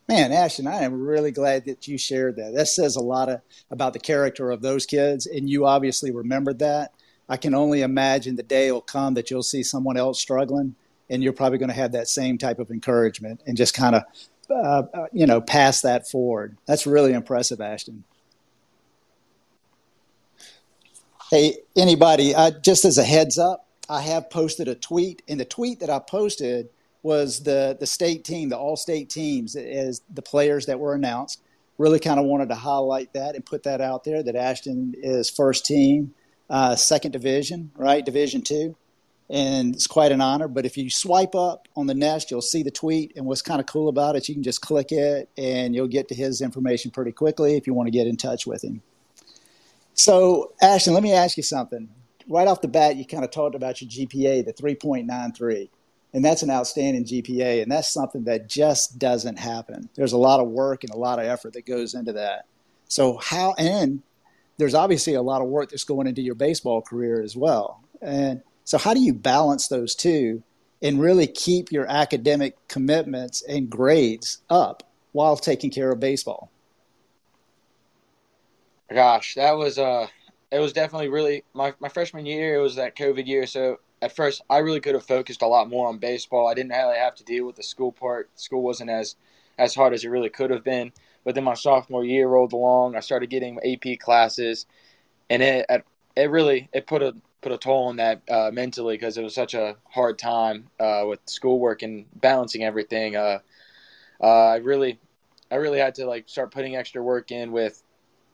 Man, 0.07 0.33
Ashton, 0.33 0.67
I 0.67 0.83
am 0.83 1.01
really 1.01 1.31
glad 1.31 1.63
that 1.65 1.87
you 1.87 1.97
shared 1.97 2.35
that. 2.35 2.53
That 2.53 2.67
says 2.67 2.97
a 2.97 3.01
lot 3.01 3.29
of, 3.29 3.39
about 3.71 3.93
the 3.93 3.99
character 3.99 4.51
of 4.51 4.61
those 4.61 4.85
kids, 4.85 5.25
and 5.25 5.49
you 5.49 5.65
obviously 5.65 6.11
remembered 6.11 6.59
that. 6.59 6.93
I 7.29 7.37
can 7.37 7.55
only 7.55 7.81
imagine 7.81 8.35
the 8.35 8.43
day 8.43 8.69
will 8.69 8.81
come 8.81 9.13
that 9.13 9.31
you'll 9.31 9.43
see 9.43 9.63
someone 9.63 9.95
else 9.95 10.19
struggling, 10.19 10.75
and 11.09 11.23
you're 11.23 11.33
probably 11.33 11.57
going 11.57 11.69
to 11.69 11.75
have 11.75 11.91
that 11.93 12.07
same 12.07 12.37
type 12.37 12.59
of 12.59 12.71
encouragement 12.71 13.41
and 13.45 13.57
just 13.57 13.73
kind 13.73 13.95
of, 13.95 14.03
uh, 14.49 14.83
uh, 14.93 15.07
you 15.11 15.25
know, 15.25 15.41
pass 15.41 15.81
that 15.81 16.07
forward. 16.07 16.57
That's 16.65 16.85
really 16.85 17.13
impressive, 17.13 17.61
Ashton. 17.61 18.03
Hey, 21.29 21.57
anybody, 21.75 22.35
uh, 22.35 22.51
just 22.51 22.85
as 22.85 22.97
a 22.97 23.03
heads 23.03 23.37
up, 23.37 23.67
I 23.89 24.01
have 24.01 24.29
posted 24.29 24.67
a 24.67 24.75
tweet, 24.75 25.21
and 25.27 25.39
the 25.39 25.45
tweet 25.45 25.79
that 25.79 25.89
I 25.89 25.99
posted– 25.99 26.69
was 27.03 27.43
the 27.43 27.75
the 27.77 27.85
state 27.85 28.23
team, 28.23 28.47
the 28.47 28.57
all 28.57 28.77
state 28.77 29.09
teams, 29.09 29.57
as 29.57 30.01
the 30.13 30.21
players 30.21 30.67
that 30.67 30.79
were 30.79 30.95
announced. 30.95 31.41
Really 31.77 31.99
kind 31.99 32.17
of 32.17 32.25
wanted 32.25 32.47
to 32.47 32.55
highlight 32.55 33.11
that 33.11 33.35
and 33.35 33.45
put 33.45 33.63
that 33.63 33.81
out 33.81 34.05
there 34.05 34.23
that 34.23 34.37
Ashton 34.37 34.95
is 34.97 35.29
first 35.29 35.65
team. 35.65 36.13
uh, 36.49 36.75
second 36.75 37.11
division, 37.11 37.71
right? 37.75 38.05
Division 38.05 38.41
two. 38.41 38.75
And 39.29 39.73
it's 39.73 39.87
quite 39.87 40.11
an 40.11 40.21
honor. 40.21 40.47
But 40.47 40.65
if 40.65 40.77
you 40.77 40.89
swipe 40.89 41.33
up 41.33 41.67
on 41.75 41.87
the 41.87 41.93
nest, 41.93 42.29
you'll 42.29 42.41
see 42.41 42.61
the 42.61 42.71
tweet. 42.71 43.13
And 43.15 43.25
what's 43.25 43.41
kind 43.41 43.59
of 43.59 43.65
cool 43.65 43.89
about 43.89 44.15
it, 44.15 44.27
you 44.27 44.35
can 44.35 44.43
just 44.43 44.61
click 44.61 44.91
it 44.91 45.29
and 45.37 45.73
you'll 45.73 45.87
get 45.87 46.07
to 46.09 46.15
his 46.15 46.41
information 46.41 46.91
pretty 46.91 47.11
quickly 47.11 47.55
if 47.55 47.65
you 47.65 47.73
want 47.73 47.87
to 47.87 47.91
get 47.91 48.07
in 48.07 48.17
touch 48.17 48.45
with 48.45 48.63
him. 48.63 48.81
So, 49.93 50.53
Ashton, 50.61 50.93
let 50.93 51.03
me 51.03 51.13
ask 51.13 51.37
you 51.37 51.43
something. 51.43 51.89
Right 52.27 52.47
off 52.47 52.61
the 52.61 52.67
bat, 52.67 52.95
you 52.95 53.05
kind 53.05 53.23
of 53.23 53.31
talked 53.31 53.55
about 53.55 53.81
your 53.81 53.89
GPA, 53.89 54.45
the 54.45 54.53
3.93 54.53 55.69
and 56.13 56.23
that's 56.23 56.43
an 56.43 56.51
outstanding 56.51 57.05
GPA, 57.05 57.63
and 57.63 57.71
that's 57.71 57.91
something 57.91 58.23
that 58.25 58.47
just 58.47 58.99
doesn't 58.99 59.39
happen. 59.39 59.89
There's 59.95 60.13
a 60.13 60.17
lot 60.17 60.39
of 60.39 60.47
work 60.47 60.83
and 60.83 60.93
a 60.93 60.97
lot 60.97 61.19
of 61.19 61.25
effort 61.25 61.53
that 61.53 61.65
goes 61.65 61.95
into 61.95 62.13
that. 62.13 62.45
So 62.87 63.17
how 63.17 63.55
and 63.57 64.03
there's 64.57 64.75
obviously 64.75 65.15
a 65.15 65.21
lot 65.23 65.41
of 65.41 65.47
work 65.47 65.71
that's 65.71 65.83
going 65.83 66.05
into 66.05 66.21
your 66.21 66.35
baseball 66.35 66.83
career 66.83 67.21
as 67.21 67.35
well. 67.35 67.83
And 68.01 68.43
so 68.63 68.77
how 68.77 68.93
do 68.93 69.01
you 69.01 69.13
balance 69.13 69.67
those 69.67 69.95
two 69.95 70.43
and 70.81 70.99
really 70.99 71.27
keep 71.27 71.71
your 71.71 71.89
academic 71.89 72.55
commitments 72.67 73.41
and 73.41 73.69
grades 73.69 74.39
up 74.49 74.83
while 75.11 75.37
taking 75.37 75.69
care 75.69 75.91
of 75.91 75.99
baseball? 75.99 76.51
Gosh, 78.91 79.35
that 79.35 79.57
was 79.57 79.77
uh 79.79 80.07
it 80.51 80.59
was 80.59 80.73
definitely 80.73 81.09
really 81.09 81.43
my, 81.53 81.73
my 81.79 81.89
freshman 81.89 82.25
year, 82.25 82.55
it 82.55 82.61
was 82.61 82.75
that 82.75 82.95
COVID 82.95 83.25
year, 83.25 83.45
so 83.47 83.79
at 84.01 84.15
first 84.15 84.41
I 84.49 84.57
really 84.59 84.81
could 84.81 84.93
have 84.95 85.05
focused 85.05 85.41
a 85.41 85.47
lot 85.47 85.69
more 85.69 85.87
on 85.87 85.97
baseball. 85.97 86.47
I 86.47 86.53
didn't 86.53 86.73
really 86.73 86.97
have 86.97 87.15
to 87.15 87.23
deal 87.23 87.45
with 87.45 87.55
the 87.55 87.63
school 87.63 87.91
part. 87.91 88.29
School 88.35 88.61
wasn't 88.61 88.89
as 88.89 89.15
as 89.57 89.73
hard 89.75 89.93
as 89.93 90.03
it 90.03 90.09
really 90.09 90.29
could 90.29 90.51
have 90.51 90.63
been. 90.63 90.91
But 91.23 91.35
then 91.35 91.43
my 91.43 91.53
sophomore 91.53 92.03
year 92.03 92.27
rolled 92.27 92.53
along. 92.53 92.95
I 92.95 92.99
started 92.99 93.29
getting 93.29 93.59
AP 93.63 93.99
classes, 93.99 94.65
and 95.29 95.41
it 95.41 95.65
it 96.15 96.29
really 96.29 96.69
it 96.73 96.85
put 96.85 97.01
a 97.01 97.15
put 97.43 97.51
a 97.51 97.57
toll 97.57 97.87
on 97.87 97.97
that 97.97 98.21
uh, 98.29 98.49
mentally 98.51 98.95
because 98.95 99.17
it 99.17 99.23
was 99.23 99.35
such 99.35 99.53
a 99.53 99.75
hard 99.89 100.17
time 100.17 100.69
uh, 100.79 101.03
with 101.07 101.19
schoolwork 101.25 101.83
and 101.83 102.05
balancing 102.15 102.63
everything. 102.63 103.15
Uh, 103.15 103.39
uh, 104.21 104.47
I 104.47 104.55
really 104.57 104.99
I 105.51 105.55
really 105.55 105.79
had 105.79 105.95
to 105.95 106.05
like 106.05 106.27
start 106.27 106.51
putting 106.51 106.75
extra 106.75 107.03
work 107.03 107.31
in 107.31 107.51
with 107.51 107.83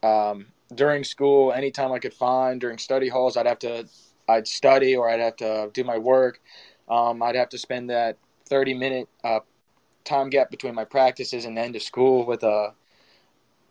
um, 0.04 0.46
during 0.74 1.04
school. 1.04 1.52
Anytime 1.52 1.92
I 1.92 2.00
could 2.00 2.14
find 2.14 2.62
during 2.62 2.78
study 2.78 3.10
halls, 3.10 3.36
I'd 3.36 3.48
have 3.48 3.60
to 3.60 3.88
I'd 4.30 4.48
study 4.48 4.96
or 4.96 5.10
I'd 5.10 5.20
have 5.20 5.36
to 5.38 5.72
do 5.74 5.84
my 5.84 5.98
work. 5.98 6.40
Um, 6.88 7.22
I'd 7.22 7.36
have 7.36 7.50
to 7.50 7.58
spend 7.58 7.90
that 7.90 8.18
30 8.48 8.74
minute 8.76 9.10
uh, 9.24 9.40
time 10.04 10.30
gap 10.30 10.50
between 10.52 10.76
my 10.76 10.86
practices 10.86 11.46
and 11.46 11.58
the 11.58 11.62
end 11.62 11.76
of 11.76 11.82
school 11.82 12.26
with 12.26 12.44
a, 12.44 12.48
uh, 12.48 12.72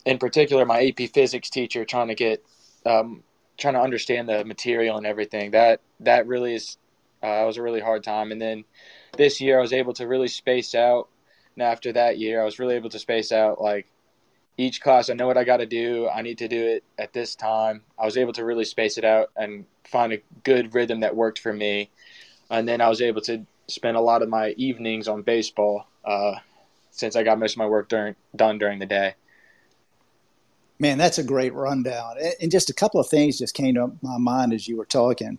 in 0.04 0.18
particular, 0.18 0.64
my 0.64 0.87
AP 0.87 1.11
physics 1.11 1.50
teacher 1.50 1.85
trying 1.85 2.09
to 2.09 2.14
get, 2.14 2.42
um, 2.87 3.23
trying 3.59 3.75
to 3.75 3.81
understand 3.81 4.29
the 4.29 4.45
material 4.45 4.97
and 4.97 5.07
everything. 5.07 5.50
That 5.50 5.81
that 6.00 6.27
really 6.27 6.55
is, 6.55 6.79
uh, 7.23 7.43
was 7.45 7.57
a 7.57 7.62
really 7.62 7.81
hard 7.81 8.05
time. 8.05 8.33
And 8.33 8.41
then 8.41 8.65
this 9.17 9.41
year 9.41 9.59
I 9.59 9.62
was 9.62 9.73
able 9.73 9.93
to 9.95 10.07
really 10.07 10.29
space 10.29 10.75
out. 10.75 11.09
And 11.57 11.62
after 11.62 11.93
that 11.93 12.19
year, 12.19 12.41
I 12.41 12.45
was 12.45 12.59
really 12.59 12.77
able 12.77 12.91
to 12.91 12.99
space 12.99 13.33
out 13.33 13.61
like 13.61 13.87
each 14.57 14.81
class. 14.81 15.11
I 15.11 15.15
know 15.15 15.27
what 15.27 15.37
I 15.37 15.45
got 15.45 15.59
to 15.59 15.67
do. 15.67 16.09
I 16.09 16.23
need 16.23 16.38
to 16.38 16.49
do 16.49 16.67
it 16.67 16.85
at 16.99 17.12
this 17.12 17.35
time. 17.35 17.83
I 17.99 18.05
was 18.05 18.17
able 18.17 18.33
to 18.35 18.45
really 18.45 18.65
space 18.65 18.97
it 18.97 19.05
out 19.05 19.31
and 19.37 19.67
find 19.85 20.12
a 20.12 20.23
good 20.45 20.75
rhythm 20.75 21.00
that 21.00 21.17
worked 21.17 21.41
for 21.41 21.53
me. 21.53 21.91
And 22.50 22.69
then 22.69 22.81
I 22.81 22.88
was 22.88 23.00
able 23.00 23.21
to 23.23 23.45
spend 23.67 23.97
a 23.97 24.00
lot 24.00 24.23
of 24.23 24.29
my 24.29 24.50
evenings 24.50 25.09
on 25.09 25.23
baseball 25.23 25.87
uh, 26.05 26.35
since 26.91 27.17
I 27.17 27.23
got 27.23 27.38
most 27.38 27.53
of 27.53 27.59
my 27.59 27.67
work 27.67 27.88
during, 27.88 28.15
done 28.35 28.59
during 28.59 28.79
the 28.79 28.87
day. 28.87 29.15
Man, 30.78 30.99
that's 30.99 31.18
a 31.18 31.25
great 31.25 31.54
rundown. 31.54 32.16
And 32.40 32.50
just 32.50 32.70
a 32.70 32.75
couple 32.75 33.00
of 33.00 33.08
things 33.08 33.38
just 33.38 33.54
came 33.54 33.75
to 33.75 33.92
my 34.00 34.18
mind 34.18 34.52
as 34.52 34.68
you 34.68 34.76
were 34.76 34.87
talking. 34.87 35.38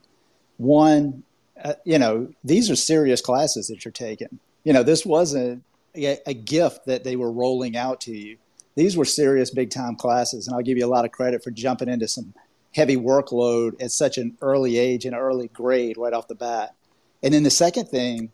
One, 0.58 1.24
uh, 1.64 1.76
you 1.86 1.98
know, 1.98 2.30
these 2.44 2.70
are 2.70 2.76
serious 2.76 3.22
classes 3.22 3.68
that 3.68 3.86
you're 3.86 3.92
taking. 3.92 4.40
You 4.64 4.74
know, 4.74 4.84
this 4.84 5.06
wasn't 5.06 5.64
a, 5.96 6.34
gift 6.34 6.86
that 6.86 7.04
they 7.04 7.16
were 7.16 7.32
rolling 7.32 7.76
out 7.78 8.02
to 8.02 8.16
you. 8.16 8.38
These 8.76 8.96
were 8.96 9.06
serious 9.06 9.50
big 9.50 9.70
time 9.70 9.96
classes. 9.96 10.48
And 10.48 10.56
I'll 10.56 10.62
give 10.62 10.78
you 10.78 10.86
a 10.86 10.88
lot 10.88 11.06
of 11.06 11.12
credit 11.12 11.44
for 11.44 11.52
jumping 11.52 11.90
into 11.90 12.08
some 12.08 12.34
heavy 12.74 12.96
workload 12.96 13.82
at 13.82 13.92
such 13.92 14.18
an 14.18 14.38
early 14.42 14.78
age 14.78 15.06
and 15.06 15.16
early 15.16 15.48
grade 15.48 15.98
right 15.98 16.14
off 16.14 16.28
the 16.28 16.36
bat. 16.36 16.76
And 17.24 17.34
then 17.34 17.44
the 17.44 17.50
second 17.50 17.90
thing, 17.90 18.32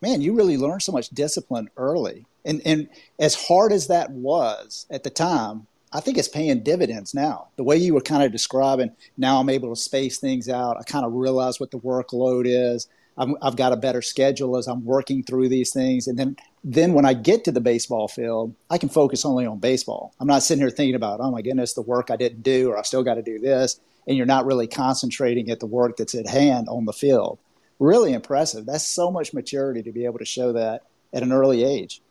man, 0.00 0.20
you 0.20 0.34
really 0.34 0.56
learned 0.56 0.82
so 0.82 0.92
much 0.92 1.08
discipline 1.10 1.70
early. 1.76 2.26
And 2.44 2.60
and 2.64 2.88
as 3.18 3.34
hard 3.34 3.72
as 3.72 3.86
that 3.88 4.10
was 4.10 4.86
at 4.90 5.04
the 5.04 5.10
time, 5.10 5.66
I 5.92 6.00
think 6.00 6.18
it's 6.18 6.28
paying 6.28 6.62
dividends 6.62 7.14
now. 7.14 7.48
The 7.56 7.64
way 7.64 7.76
you 7.76 7.94
were 7.94 8.00
kind 8.00 8.22
of 8.22 8.32
describing, 8.32 8.92
now 9.16 9.40
I'm 9.40 9.48
able 9.48 9.74
to 9.74 9.80
space 9.80 10.18
things 10.18 10.48
out. 10.48 10.76
I 10.78 10.82
kind 10.82 11.04
of 11.04 11.12
realize 11.14 11.58
what 11.58 11.70
the 11.70 11.78
workload 11.78 12.44
is. 12.46 12.86
i 13.16 13.26
have 13.42 13.56
got 13.56 13.72
a 13.72 13.76
better 13.76 14.02
schedule 14.02 14.56
as 14.56 14.66
I'm 14.66 14.84
working 14.84 15.22
through 15.22 15.48
these 15.48 15.72
things. 15.72 16.06
And 16.06 16.18
then, 16.18 16.36
then 16.62 16.92
when 16.92 17.06
I 17.06 17.14
get 17.14 17.44
to 17.44 17.52
the 17.52 17.60
baseball 17.60 18.08
field, 18.08 18.54
I 18.70 18.78
can 18.78 18.88
focus 18.88 19.24
only 19.24 19.46
on 19.46 19.58
baseball. 19.58 20.14
I'm 20.20 20.28
not 20.28 20.42
sitting 20.42 20.62
here 20.62 20.70
thinking 20.70 20.94
about, 20.94 21.20
oh 21.20 21.30
my 21.30 21.42
goodness, 21.42 21.72
the 21.72 21.82
work 21.82 22.10
I 22.10 22.16
didn't 22.16 22.42
do, 22.42 22.70
or 22.70 22.78
I 22.78 22.82
still 22.82 23.02
got 23.02 23.14
to 23.14 23.22
do 23.22 23.38
this. 23.38 23.80
And 24.06 24.16
you're 24.16 24.26
not 24.26 24.46
really 24.46 24.66
concentrating 24.66 25.50
at 25.50 25.60
the 25.60 25.66
work 25.66 25.96
that's 25.96 26.14
at 26.14 26.28
hand 26.28 26.68
on 26.68 26.84
the 26.84 26.92
field 26.92 27.38
really 27.78 28.12
impressive. 28.12 28.66
That's 28.66 28.86
so 28.86 29.10
much 29.10 29.32
maturity 29.32 29.82
to 29.82 29.92
be 29.92 30.04
able 30.04 30.18
to 30.18 30.24
show 30.24 30.52
that 30.52 30.82
at 31.12 31.22
an 31.22 31.32
early 31.32 31.64
age. 31.64 32.02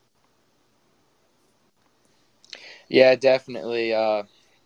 Yeah, 2.89 3.15
definitely. 3.15 3.93
Uh, 3.93 4.23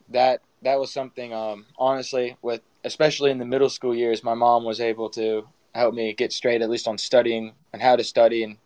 that 0.09 0.41
that 0.61 0.79
was 0.79 0.91
something. 0.91 1.33
Um, 1.33 1.65
honestly, 1.77 2.37
with 2.41 2.61
especially 2.83 3.31
in 3.31 3.39
the 3.39 3.45
middle 3.45 3.69
school 3.69 3.95
years, 3.95 4.23
my 4.23 4.33
mom 4.33 4.63
was 4.63 4.79
able 4.81 5.09
to 5.11 5.47
help 5.73 5.93
me 5.93 6.13
get 6.13 6.33
straight, 6.33 6.61
at 6.61 6.69
least 6.69 6.87
on 6.87 6.97
studying 6.97 7.53
and 7.73 7.81
how 7.81 7.95
to 7.95 8.03
study, 8.03 8.43
and 8.43 8.57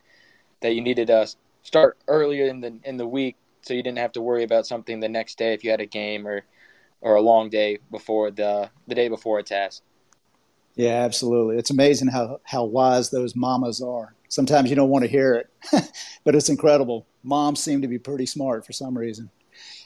that 0.62 0.74
you 0.74 0.82
needed 0.82 1.08
to 1.08 1.28
start 1.64 1.98
earlier 2.08 2.48
in 2.48 2.62
the 2.62 2.80
in 2.84 2.98
the 2.98 3.08
week 3.08 3.36
so 3.62 3.74
you 3.74 3.82
didn't 3.82 3.98
have 3.98 4.12
to 4.14 4.22
worry 4.22 4.44
about 4.44 4.68
something 4.68 5.00
the 5.00 5.10
next 5.10 5.38
day 5.38 5.54
if 5.54 5.64
you 5.64 5.72
had 5.72 5.82
a 5.82 5.86
game 5.86 6.28
or 6.28 6.44
or 7.02 7.16
a 7.16 7.22
long 7.22 7.50
day 7.50 7.80
before 7.92 8.32
the 8.32 8.70
the 8.88 8.96
day 8.96 9.08
before 9.08 9.40
a 9.40 9.44
test. 9.44 9.84
Yeah, 10.76 11.04
absolutely. 11.04 11.58
It's 11.58 11.70
amazing 11.70 12.10
how, 12.10 12.42
how 12.44 12.66
wise 12.66 13.10
those 13.10 13.36
mamas 13.36 13.82
are. 13.82 14.14
Sometimes 14.28 14.70
you 14.70 14.76
don't 14.76 14.90
want 14.90 15.04
to 15.04 15.10
hear 15.10 15.36
it, 15.36 15.50
but 16.26 16.36
it's 16.36 16.50
incredible. 16.50 17.08
Moms 17.24 17.64
seem 17.64 17.82
to 17.82 17.88
be 17.88 17.98
pretty 17.98 18.26
smart 18.26 18.66
for 18.66 18.74
some 18.74 18.98
reason. 18.98 19.30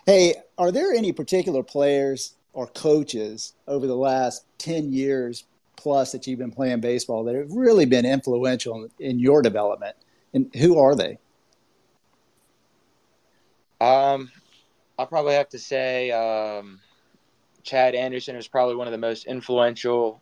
Hey, 0.05 0.35
are 0.57 0.71
there 0.71 0.93
any 0.93 1.11
particular 1.11 1.63
players 1.63 2.35
or 2.53 2.67
coaches 2.67 3.53
over 3.67 3.87
the 3.87 3.95
last 3.95 4.45
10 4.57 4.91
years 4.91 5.45
plus 5.75 6.11
that 6.11 6.27
you've 6.27 6.39
been 6.39 6.51
playing 6.51 6.81
baseball 6.81 7.23
that 7.23 7.35
have 7.35 7.51
really 7.51 7.85
been 7.85 8.05
influential 8.05 8.87
in 8.99 9.19
your 9.19 9.41
development? 9.41 9.95
And 10.33 10.53
who 10.55 10.77
are 10.79 10.95
they? 10.95 11.17
Um, 13.81 14.31
I'll 14.97 15.07
probably 15.07 15.35
have 15.35 15.49
to 15.49 15.59
say 15.59 16.11
um, 16.11 16.79
Chad 17.63 17.95
Anderson 17.95 18.35
is 18.35 18.47
probably 18.47 18.75
one 18.75 18.87
of 18.87 18.91
the 18.91 18.97
most 18.97 19.25
influential 19.25 20.21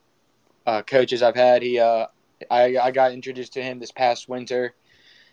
uh, 0.66 0.84
coaches 0.84 1.24
I've 1.24 1.36
had. 1.36 1.64
He, 1.64 1.80
uh, 1.80 2.08
I, 2.52 2.78
I 2.78 2.92
got 2.92 3.14
introduced 3.14 3.54
to 3.54 3.64
him 3.64 3.80
this 3.80 3.92
past 3.92 4.30
winter. 4.30 4.76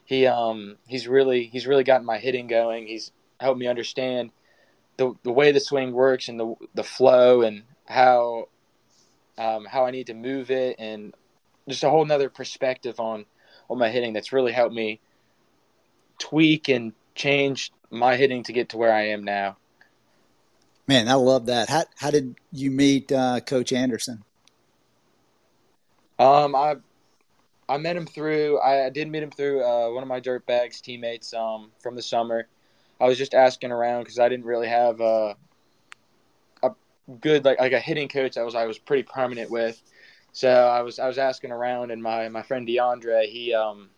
He, 0.07 0.27
um, 0.27 0.77
he's 0.87 1.07
really, 1.07 1.45
he's 1.45 1.67
really 1.67 1.85
gotten 1.85 2.07
my 2.07 2.19
hitting 2.19 2.47
going. 2.47 2.87
He's 2.87 3.13
helped 3.41 3.59
me 3.59 3.67
understand 3.67 4.31
the 4.97 5.15
the 5.23 5.33
way 5.33 5.53
the 5.53 5.61
swing 5.61 5.93
works 5.93 6.29
and 6.29 6.39
the 6.39 6.55
the 6.75 6.85
flow 6.85 7.43
and 7.43 7.65
how, 7.87 8.49
um, 9.37 9.65
how 9.67 9.85
I 9.85 9.91
need 9.91 10.07
to 10.07 10.15
move 10.15 10.51
it 10.51 10.77
and 10.79 11.13
just 11.69 11.85
a 11.85 11.91
whole 11.91 12.05
nother 12.05 12.31
perspective 12.31 13.01
on 13.01 13.27
on 13.69 13.79
my 13.79 13.89
hitting. 13.89 14.13
That's 14.13 14.33
really 14.33 14.53
helped 14.53 14.75
me 14.75 15.01
tweak 16.19 16.69
and 16.69 16.93
change 17.15 17.73
my 17.91 18.17
hitting 18.17 18.43
to 18.45 18.53
get 18.53 18.71
to 18.71 18.77
where 18.77 18.93
I 18.93 19.09
am 19.09 19.25
now. 19.25 19.57
Man, 20.87 21.09
I 21.09 21.15
love 21.15 21.47
that. 21.47 21.69
How 21.69 21.85
how 21.97 22.11
did 22.11 22.37
you 22.53 22.71
meet 22.71 23.11
uh, 23.11 23.41
Coach 23.41 23.73
Anderson? 23.73 24.23
Um, 26.19 26.55
I 26.55 26.77
I 27.69 27.79
met 27.79 27.97
him 27.97 28.07
through. 28.07 28.61
I 28.61 28.91
did 28.91 29.09
meet 29.09 29.23
him 29.23 29.31
through 29.31 29.65
uh, 29.65 29.91
one 29.91 30.03
of 30.03 30.09
my 30.09 30.21
dirtbags 30.21 30.81
teammates 30.81 31.33
um, 31.33 31.71
from 31.83 31.97
the 31.97 32.03
summer. 32.03 32.47
I 33.01 33.07
was 33.07 33.19
just 33.19 33.35
asking 33.35 33.73
around 33.73 34.03
because 34.03 34.19
I 34.19 34.29
didn't 34.29 34.47
really 34.47 34.69
have 34.69 35.01
a, 35.01 35.37
a 36.63 36.71
good 37.21 37.45
like 37.45 37.61
like 37.61 37.73
a 37.73 37.81
hitting 37.81 38.09
coach 38.09 38.35
that 38.35 38.45
was 38.45 38.55
I 38.55 38.67
was 38.67 38.79
pretty 38.79 39.03
permanent 39.03 39.51
with. 39.51 39.83
So 40.33 40.51
I 40.51 40.83
was 40.83 40.99
I 40.99 41.07
was 41.07 41.19
asking 41.19 41.53
around, 41.53 41.91
and 41.91 42.03
my 42.03 42.29
my 42.29 42.43
friend 42.43 42.67
DeAndre 42.67 43.27
he 43.27 43.55
um 43.55 43.91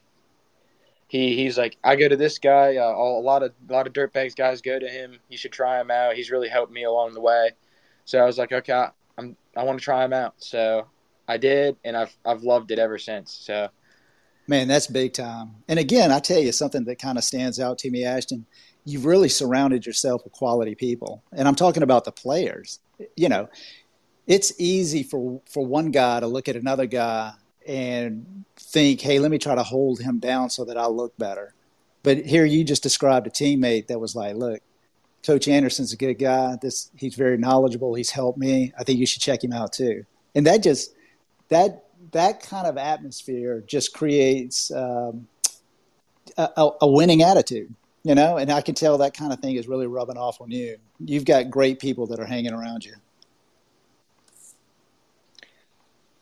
he 1.08 1.36
he's 1.36 1.56
like 1.56 1.76
I 1.84 1.96
go 1.96 2.08
to 2.08 2.16
this 2.16 2.38
guy. 2.38 2.76
Uh, 2.76 2.90
a 2.90 3.20
lot 3.20 3.42
of 3.42 3.52
a 3.68 3.72
lot 3.72 3.86
of 3.86 3.92
dirtbags 3.92 4.34
guys 4.34 4.60
go 4.60 4.78
to 4.78 4.88
him. 4.88 5.18
You 5.28 5.38
should 5.38 5.52
try 5.52 5.80
him 5.80 5.90
out. 5.90 6.14
He's 6.14 6.30
really 6.30 6.48
helped 6.48 6.72
me 6.72 6.84
along 6.84 7.14
the 7.14 7.20
way. 7.20 7.50
So 8.04 8.18
I 8.18 8.24
was 8.24 8.38
like, 8.38 8.52
okay, 8.52 8.86
I'm 9.18 9.36
I 9.56 9.64
want 9.64 9.78
to 9.78 9.84
try 9.84 10.04
him 10.04 10.12
out. 10.12 10.34
So 10.38 10.86
I 11.28 11.36
did, 11.36 11.76
and 11.84 11.96
I've 11.96 12.16
I've 12.24 12.42
loved 12.42 12.70
it 12.70 12.78
ever 12.78 12.98
since. 12.98 13.32
So, 13.32 13.68
man, 14.46 14.68
that's 14.68 14.86
big 14.86 15.12
time. 15.12 15.56
And 15.68 15.78
again, 15.78 16.12
I 16.12 16.20
tell 16.20 16.38
you 16.38 16.52
something 16.52 16.84
that 16.84 16.98
kind 16.98 17.18
of 17.18 17.24
stands 17.24 17.58
out 17.58 17.78
to 17.78 17.90
me, 17.90 18.04
Ashton. 18.04 18.46
You've 18.86 19.04
really 19.04 19.28
surrounded 19.28 19.84
yourself 19.84 20.24
with 20.24 20.32
quality 20.32 20.74
people, 20.74 21.22
and 21.32 21.46
I'm 21.46 21.54
talking 21.56 21.82
about 21.82 22.04
the 22.04 22.12
players. 22.12 22.78
You 23.16 23.28
know, 23.28 23.48
it's 24.26 24.52
easy 24.58 25.02
for 25.02 25.40
for 25.46 25.66
one 25.66 25.90
guy 25.90 26.20
to 26.20 26.26
look 26.26 26.48
at 26.48 26.56
another 26.56 26.86
guy 26.86 27.32
and 27.66 28.44
think, 28.56 29.00
"Hey, 29.00 29.18
let 29.18 29.30
me 29.30 29.38
try 29.38 29.54
to 29.54 29.62
hold 29.62 30.00
him 30.00 30.18
down 30.18 30.50
so 30.50 30.64
that 30.64 30.78
I 30.78 30.86
look 30.86 31.16
better." 31.18 31.52
But 32.02 32.24
here 32.24 32.44
you 32.44 32.62
just 32.64 32.82
described 32.82 33.26
a 33.26 33.30
teammate 33.30 33.88
that 33.88 34.00
was 34.00 34.14
like, 34.14 34.36
"Look, 34.36 34.62
Coach 35.24 35.48
Anderson's 35.48 35.92
a 35.92 35.96
good 35.96 36.14
guy. 36.14 36.56
This 36.62 36.90
he's 36.96 37.16
very 37.16 37.36
knowledgeable. 37.36 37.94
He's 37.94 38.10
helped 38.10 38.38
me. 38.38 38.72
I 38.78 38.84
think 38.84 38.98
you 39.00 39.06
should 39.06 39.22
check 39.22 39.42
him 39.42 39.52
out 39.52 39.72
too." 39.72 40.06
And 40.34 40.46
that 40.46 40.62
just 40.62 40.94
that 41.48 41.84
that 42.12 42.40
kind 42.40 42.66
of 42.66 42.78
atmosphere 42.78 43.62
just 43.66 43.92
creates 43.92 44.70
um, 44.70 45.26
a, 46.36 46.70
a 46.82 46.88
winning 46.88 47.22
attitude, 47.22 47.74
you 48.06 48.14
know. 48.14 48.36
And 48.36 48.52
I 48.52 48.60
can 48.60 48.74
tell 48.76 48.98
that 48.98 49.14
kind 49.14 49.32
of 49.32 49.40
thing 49.40 49.56
is 49.56 49.66
really 49.66 49.88
rubbing 49.88 50.16
off 50.16 50.40
on 50.40 50.50
you. 50.50 50.76
You've 51.04 51.24
got 51.24 51.50
great 51.50 51.80
people 51.80 52.06
that 52.06 52.20
are 52.20 52.24
hanging 52.24 52.52
around 52.52 52.84
you. 52.84 52.94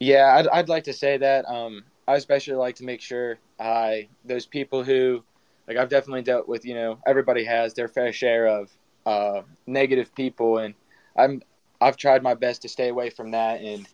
Yeah, 0.01 0.35
I'd, 0.37 0.49
I'd 0.49 0.69
like 0.69 0.85
to 0.85 0.95
say 0.95 1.19
that. 1.19 1.45
Um, 1.47 1.85
I 2.09 2.17
especially 2.17 2.55
like 2.55 2.77
to 2.77 2.85
make 2.85 3.01
sure 3.01 3.37
I 3.61 4.09
those 4.25 4.47
people 4.47 4.83
who 4.83 5.23
like 5.69 5.77
I've 5.77 5.91
definitely 5.91 6.23
dealt 6.23 6.49
with. 6.49 6.65
You 6.65 6.75
know, 6.75 6.99
everybody 7.07 7.45
has 7.45 7.75
their 7.75 7.89
fair 7.89 8.13
share 8.13 8.47
of 8.47 8.71
uh, 9.05 9.43
negative 9.67 10.15
people, 10.15 10.59
and 10.59 10.75
I'm 11.19 11.43
I've 11.83 11.99
tried 11.99 12.23
my 12.23 12.35
best 12.35 12.63
to 12.63 12.69
stay 12.69 12.89
away 12.89 13.11
from 13.11 13.31
that. 13.33 13.61
And 13.61 13.87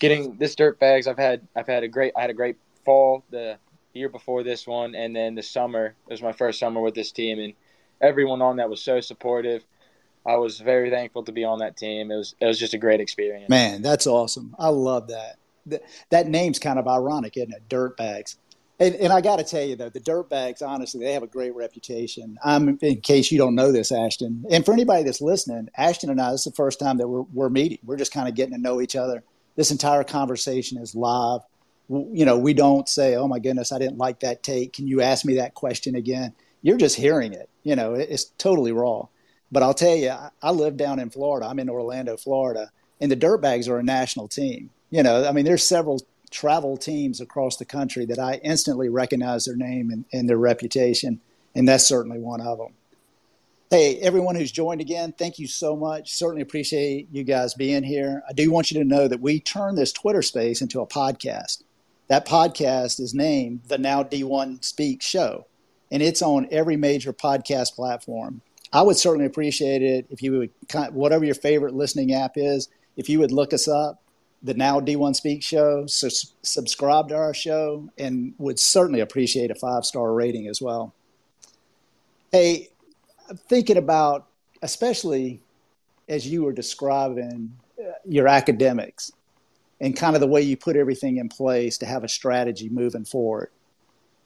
getting 0.00 0.36
this 0.36 0.54
Dirtbags, 0.54 1.06
I've 1.06 1.18
had 1.18 1.46
I've 1.54 1.66
had 1.66 1.82
a 1.82 1.88
great 1.88 2.14
I 2.16 2.22
had 2.22 2.30
a 2.30 2.34
great 2.34 2.56
fall 2.84 3.24
the 3.30 3.58
year 3.96 4.08
before 4.08 4.42
this 4.42 4.66
one, 4.66 4.94
and 4.94 5.14
then 5.14 5.34
the 5.34 5.42
summer 5.42 5.86
it 5.86 6.10
was 6.10 6.22
my 6.22 6.32
first 6.32 6.58
summer 6.58 6.80
with 6.80 6.94
this 6.94 7.12
team, 7.12 7.38
and 7.38 7.54
everyone 8.00 8.42
on 8.42 8.56
that 8.56 8.70
was 8.70 8.82
so 8.82 9.00
supportive. 9.00 9.64
I 10.26 10.36
was 10.36 10.58
very 10.58 10.90
thankful 10.90 11.22
to 11.24 11.32
be 11.32 11.44
on 11.44 11.60
that 11.60 11.76
team. 11.76 12.10
It 12.10 12.16
was 12.16 12.34
it 12.40 12.46
was 12.46 12.58
just 12.58 12.74
a 12.74 12.78
great 12.78 13.00
experience. 13.00 13.48
Man, 13.48 13.82
that's 13.82 14.06
awesome. 14.06 14.54
I 14.58 14.68
love 14.68 15.08
that. 15.08 15.36
That, 15.66 15.82
that 16.10 16.26
name's 16.28 16.58
kind 16.58 16.78
of 16.78 16.86
ironic, 16.86 17.36
isn't 17.36 17.52
it? 17.52 17.68
Dirtbags. 17.68 18.36
And, 18.78 18.94
and 18.96 19.12
I 19.12 19.20
got 19.20 19.36
to 19.36 19.44
tell 19.44 19.62
you 19.62 19.74
though, 19.74 19.88
the 19.88 20.00
Dirtbags, 20.00 20.60
honestly, 20.60 21.00
they 21.00 21.12
have 21.12 21.22
a 21.22 21.28
great 21.28 21.54
reputation. 21.54 22.38
I'm 22.44 22.78
in 22.82 23.00
case 23.00 23.32
you 23.32 23.38
don't 23.38 23.54
know 23.54 23.72
this, 23.72 23.90
Ashton, 23.90 24.44
and 24.50 24.66
for 24.66 24.72
anybody 24.72 25.02
that's 25.04 25.22
listening, 25.22 25.70
Ashton 25.76 26.10
and 26.10 26.20
I, 26.20 26.32
this 26.32 26.40
is 26.46 26.52
the 26.52 26.56
first 26.56 26.78
time 26.78 26.98
that 26.98 27.08
we're, 27.08 27.22
we're 27.32 27.48
meeting. 27.48 27.78
We're 27.84 27.96
just 27.96 28.12
kind 28.12 28.28
of 28.28 28.34
getting 28.34 28.52
to 28.52 28.60
know 28.60 28.80
each 28.80 28.94
other. 28.94 29.24
This 29.54 29.70
entire 29.70 30.04
conversation 30.04 30.76
is 30.78 30.94
live. 30.94 31.40
You 31.88 32.24
know, 32.24 32.36
we 32.38 32.52
don't 32.54 32.88
say, 32.88 33.14
"Oh 33.14 33.28
my 33.28 33.38
goodness, 33.38 33.72
I 33.72 33.78
didn't 33.78 33.98
like 33.98 34.20
that 34.20 34.42
take. 34.42 34.72
Can 34.72 34.86
you 34.88 35.00
ask 35.00 35.24
me 35.24 35.36
that 35.36 35.54
question 35.54 35.94
again?" 35.94 36.32
You're 36.62 36.78
just 36.78 36.96
hearing 36.96 37.32
it. 37.32 37.48
You 37.62 37.76
know, 37.76 37.94
it's 37.94 38.24
totally 38.38 38.72
raw. 38.72 39.06
But 39.52 39.62
I'll 39.62 39.74
tell 39.74 39.94
you, 39.94 40.12
I 40.42 40.50
live 40.50 40.76
down 40.76 40.98
in 40.98 41.10
Florida. 41.10 41.46
I'm 41.46 41.60
in 41.60 41.70
Orlando, 41.70 42.16
Florida, 42.16 42.72
and 43.00 43.10
the 43.10 43.16
Dirtbags 43.16 43.68
are 43.68 43.78
a 43.78 43.84
national 43.84 44.26
team. 44.28 44.70
You 44.90 45.02
know, 45.02 45.24
I 45.26 45.32
mean, 45.32 45.44
there's 45.44 45.66
several 45.66 46.00
travel 46.30 46.76
teams 46.76 47.20
across 47.20 47.56
the 47.56 47.64
country 47.64 48.04
that 48.06 48.18
I 48.18 48.40
instantly 48.42 48.88
recognize 48.88 49.44
their 49.44 49.56
name 49.56 49.90
and, 49.90 50.04
and 50.12 50.28
their 50.28 50.38
reputation, 50.38 51.20
and 51.54 51.68
that's 51.68 51.86
certainly 51.86 52.18
one 52.18 52.40
of 52.40 52.58
them. 52.58 52.74
Hey, 53.70 53.98
everyone 53.98 54.36
who's 54.36 54.52
joined 54.52 54.80
again, 54.80 55.12
thank 55.12 55.38
you 55.38 55.48
so 55.48 55.76
much. 55.76 56.12
Certainly 56.12 56.42
appreciate 56.42 57.08
you 57.10 57.24
guys 57.24 57.54
being 57.54 57.82
here. 57.82 58.22
I 58.28 58.32
do 58.32 58.50
want 58.50 58.70
you 58.70 58.80
to 58.80 58.88
know 58.88 59.08
that 59.08 59.20
we 59.20 59.40
turned 59.40 59.76
this 59.76 59.92
Twitter 59.92 60.22
space 60.22 60.62
into 60.62 60.80
a 60.80 60.86
podcast. 60.86 61.62
That 62.08 62.26
podcast 62.26 63.00
is 63.00 63.14
named 63.14 63.62
the 63.66 63.78
Now 63.78 64.04
D1 64.04 64.64
Speak 64.64 65.02
Show, 65.02 65.46
and 65.90 66.02
it's 66.02 66.22
on 66.22 66.46
every 66.52 66.76
major 66.76 67.12
podcast 67.12 67.74
platform. 67.74 68.42
I 68.72 68.82
would 68.82 68.96
certainly 68.96 69.26
appreciate 69.26 69.82
it 69.82 70.06
if 70.10 70.22
you 70.22 70.38
would, 70.38 70.50
whatever 70.92 71.24
your 71.24 71.34
favorite 71.34 71.74
listening 71.74 72.12
app 72.12 72.32
is, 72.36 72.68
if 72.96 73.08
you 73.08 73.18
would 73.18 73.32
look 73.32 73.52
us 73.52 73.66
up, 73.66 74.02
the 74.42 74.54
Now 74.54 74.78
D1 74.78 75.16
Speak 75.16 75.42
show, 75.42 75.86
so 75.86 76.08
subscribe 76.42 77.08
to 77.08 77.16
our 77.16 77.34
show, 77.34 77.88
and 77.98 78.34
would 78.38 78.60
certainly 78.60 79.00
appreciate 79.00 79.50
a 79.50 79.56
five 79.56 79.84
star 79.84 80.12
rating 80.12 80.46
as 80.46 80.62
well. 80.62 80.94
Hey, 82.30 82.68
thinking 83.48 83.76
about, 83.76 84.28
especially 84.62 85.40
as 86.08 86.28
you 86.28 86.44
were 86.44 86.52
describing 86.52 87.56
uh, 87.80 87.92
your 88.04 88.28
academics 88.28 89.10
and 89.80 89.96
kind 89.96 90.14
of 90.16 90.20
the 90.20 90.26
way 90.26 90.42
you 90.42 90.56
put 90.56 90.76
everything 90.76 91.18
in 91.18 91.28
place 91.28 91.78
to 91.78 91.86
have 91.86 92.04
a 92.04 92.08
strategy 92.08 92.68
moving 92.68 93.04
forward 93.04 93.50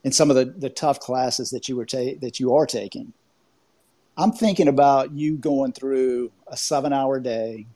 in 0.04 0.12
some 0.12 0.30
of 0.30 0.36
the, 0.36 0.44
the 0.44 0.70
tough 0.70 1.00
classes 1.00 1.50
that 1.50 1.68
you 1.68 1.76
were 1.76 1.84
ta- 1.84 2.18
that 2.20 2.40
you 2.40 2.54
are 2.54 2.66
taking. 2.66 3.12
I'm 4.16 4.32
thinking 4.32 4.68
about 4.68 5.12
you 5.12 5.36
going 5.36 5.72
through 5.72 6.30
a 6.46 6.56
seven 6.56 6.92
hour 6.92 7.20
day, 7.20 7.66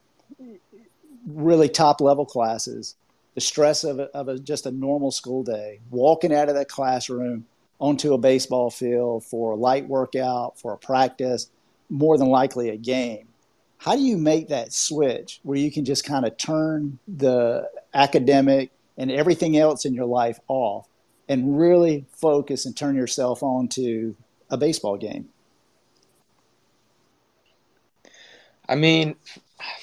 really 1.27 1.69
top 1.69 2.01
level 2.01 2.25
classes, 2.25 2.95
the 3.33 3.41
stress 3.41 3.83
of, 3.83 3.99
a, 3.99 4.03
of 4.15 4.27
a, 4.27 4.39
just 4.39 4.65
a 4.65 4.71
normal 4.71 5.11
school 5.11 5.43
day, 5.43 5.79
walking 5.89 6.33
out 6.33 6.49
of 6.49 6.55
that 6.55 6.69
classroom 6.69 7.45
onto 7.79 8.13
a 8.13 8.17
baseball 8.17 8.69
field 8.69 9.23
for 9.25 9.51
a 9.51 9.55
light 9.55 9.87
workout, 9.87 10.59
for 10.59 10.73
a 10.73 10.77
practice, 10.77 11.49
more 11.89 12.17
than 12.17 12.29
likely 12.29 12.69
a 12.69 12.77
game. 12.77 13.27
How 13.77 13.95
do 13.95 14.01
you 14.01 14.17
make 14.17 14.47
that 14.49 14.73
switch 14.73 15.39
where 15.43 15.57
you 15.57 15.71
can 15.71 15.85
just 15.85 16.05
kind 16.05 16.25
of 16.25 16.37
turn 16.37 16.99
the 17.07 17.69
academic 17.93 18.71
and 18.97 19.11
everything 19.11 19.57
else 19.57 19.85
in 19.85 19.93
your 19.93 20.05
life 20.05 20.39
off 20.47 20.87
and 21.27 21.59
really 21.59 22.05
focus 22.11 22.65
and 22.65 22.75
turn 22.75 22.95
yourself 22.95 23.43
on 23.43 23.67
to 23.69 24.15
a 24.49 24.57
baseball 24.57 24.97
game? 24.97 25.29
I 28.67 28.75
mean, 28.75 29.15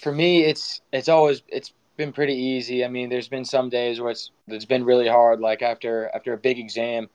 for 0.00 0.12
me, 0.12 0.44
it's 0.44 0.80
it's 0.92 1.08
always 1.08 1.42
it's 1.48 1.72
been 1.96 2.12
pretty 2.12 2.34
easy. 2.34 2.84
I 2.84 2.88
mean, 2.88 3.08
there's 3.08 3.28
been 3.28 3.44
some 3.44 3.68
days 3.68 4.00
where 4.00 4.10
it's 4.10 4.30
it's 4.48 4.64
been 4.64 4.84
really 4.84 5.08
hard. 5.08 5.40
Like 5.40 5.62
after 5.62 6.10
after 6.14 6.32
a 6.32 6.38
big 6.38 6.58
exam, 6.58 7.08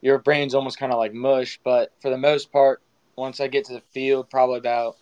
your 0.00 0.18
brain's 0.18 0.54
almost 0.54 0.78
kind 0.78 0.92
of 0.92 0.98
like 0.98 1.12
mush. 1.12 1.58
But 1.64 1.92
for 2.00 2.10
the 2.10 2.18
most 2.18 2.52
part, 2.52 2.80
once 3.16 3.40
I 3.40 3.48
get 3.48 3.64
to 3.66 3.74
the 3.74 3.82
field, 3.92 4.30
probably 4.30 4.58
about 4.58 4.96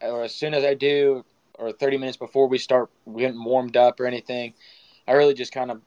or 0.00 0.22
as 0.22 0.34
soon 0.34 0.54
as 0.54 0.64
I 0.64 0.74
do, 0.74 1.24
or 1.58 1.72
30 1.72 1.98
minutes 1.98 2.16
before 2.16 2.48
we 2.48 2.58
start 2.58 2.90
getting 3.16 3.42
warmed 3.42 3.76
up 3.76 4.00
or 4.00 4.06
anything, 4.06 4.54
I 5.06 5.12
really 5.12 5.34
just 5.34 5.52
kind 5.52 5.70
of 5.70 5.80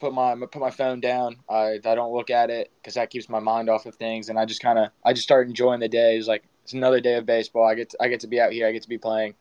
put 0.00 0.12
my 0.12 0.34
put 0.34 0.60
my 0.60 0.70
phone 0.70 1.00
down. 1.00 1.36
I 1.48 1.78
I 1.84 1.94
don't 1.94 2.12
look 2.12 2.30
at 2.30 2.50
it 2.50 2.70
because 2.76 2.94
that 2.94 3.10
keeps 3.10 3.28
my 3.28 3.40
mind 3.40 3.68
off 3.68 3.86
of 3.86 3.94
things, 3.96 4.28
and 4.28 4.38
I 4.38 4.44
just 4.44 4.60
kind 4.60 4.78
of 4.78 4.90
I 5.04 5.12
just 5.12 5.24
start 5.24 5.48
enjoying 5.48 5.80
the 5.80 5.88
day. 5.88 6.16
It's 6.16 6.28
like 6.28 6.44
it's 6.64 6.72
another 6.72 7.00
day 7.00 7.14
of 7.14 7.26
baseball. 7.26 7.64
I 7.66 7.74
get 7.74 7.90
to, 7.90 7.96
I 8.00 8.08
get 8.08 8.20
to 8.20 8.26
be 8.26 8.40
out 8.40 8.52
here. 8.52 8.66
I 8.66 8.72
get 8.72 8.82
to 8.82 8.88
be 8.88 8.98
playing. 8.98 9.34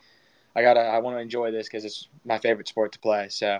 I 0.55 0.61
gotta 0.61 0.81
I 0.81 0.99
want 0.99 1.17
to 1.17 1.21
enjoy 1.21 1.51
this 1.51 1.67
because 1.67 1.85
it's 1.85 2.07
my 2.23 2.37
favorite 2.39 2.67
sport 2.67 2.91
to 2.93 2.99
play. 2.99 3.29
So 3.29 3.59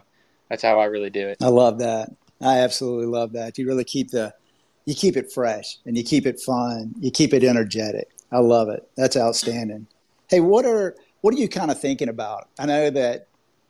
that's 0.50 0.64
how 0.64 0.80
I 0.80 0.86
really 0.86 1.10
do 1.10 1.28
it. 1.28 1.38
I 1.42 1.48
love 1.48 1.80
that. 1.80 2.10
I 2.42 2.60
absolutely 2.60 3.08
love 3.08 3.34
that. 3.34 3.58
You 3.58 3.68
really 3.68 3.84
keep 3.84 4.12
the 4.12 4.34
you 4.86 4.96
keep 4.96 5.18
it 5.18 5.32
fresh 5.32 5.78
and 5.86 5.98
you 5.98 6.04
keep 6.04 6.26
it 6.26 6.40
fun. 6.40 6.94
You 7.00 7.12
keep 7.12 7.34
it 7.34 7.44
energetic. 7.44 8.10
I 8.32 8.40
love 8.40 8.70
it. 8.70 8.88
That's 8.96 9.18
outstanding. 9.18 9.88
Hey, 10.30 10.40
what 10.40 10.66
are 10.66 10.96
what 11.22 11.34
are 11.34 11.38
you 11.38 11.50
kind 11.50 11.72
of 11.72 11.80
thinking 11.80 12.10
about? 12.10 12.50
I 12.60 12.66
know 12.66 12.90
that 12.90 13.28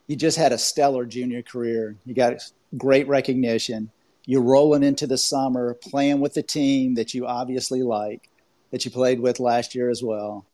you 0.08 0.16
just 0.16 0.38
had 0.38 0.52
a 0.52 0.58
stellar 0.58 1.06
junior 1.06 1.42
career. 1.42 1.98
You 2.06 2.14
got 2.14 2.38
great 2.78 3.08
recognition. 3.08 3.92
You're 4.26 4.42
rolling 4.42 4.84
into 4.84 5.08
the 5.08 5.18
summer, 5.18 5.76
playing 5.76 6.20
with 6.20 6.34
the 6.34 6.44
team 6.44 6.96
that 6.96 7.14
you 7.14 7.28
obviously 7.28 7.84
like 7.84 8.30
that 8.72 8.86
you 8.86 8.92
played 8.92 9.20
with 9.20 9.40
last 9.40 9.76
year 9.76 9.90
as 9.90 10.04
well. 10.04 10.46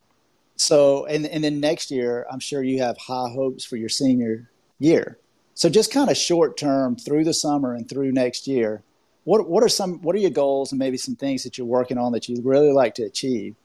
So, 0.55 1.05
and, 1.05 1.25
and 1.25 1.43
then 1.43 1.59
next 1.59 1.89
year, 1.89 2.25
I'm 2.31 2.39
sure 2.39 2.61
you 2.61 2.81
have 2.81 2.97
high 2.97 3.29
hopes 3.29 3.65
for 3.65 3.77
your 3.77 3.89
senior 3.89 4.51
year. 4.77 5.17
So, 5.55 5.69
just 5.69 5.91
kind 5.91 6.09
of 6.09 6.17
short 6.17 6.57
term 6.57 6.95
through 6.95 7.23
the 7.23 7.33
summer 7.33 7.73
and 7.73 7.89
through 7.89 8.11
next 8.11 8.47
year, 8.47 8.83
what, 9.23 9.49
what 9.49 9.63
are 9.63 9.69
some, 9.69 10.01
what 10.01 10.15
are 10.15 10.19
your 10.19 10.29
goals 10.29 10.71
and 10.71 10.79
maybe 10.79 10.97
some 10.97 11.15
things 11.15 11.43
that 11.43 11.57
you're 11.57 11.65
working 11.65 11.97
on 11.97 12.11
that 12.11 12.29
you'd 12.29 12.45
really 12.45 12.71
like 12.71 12.95
to 12.95 13.03
achieve? 13.03 13.55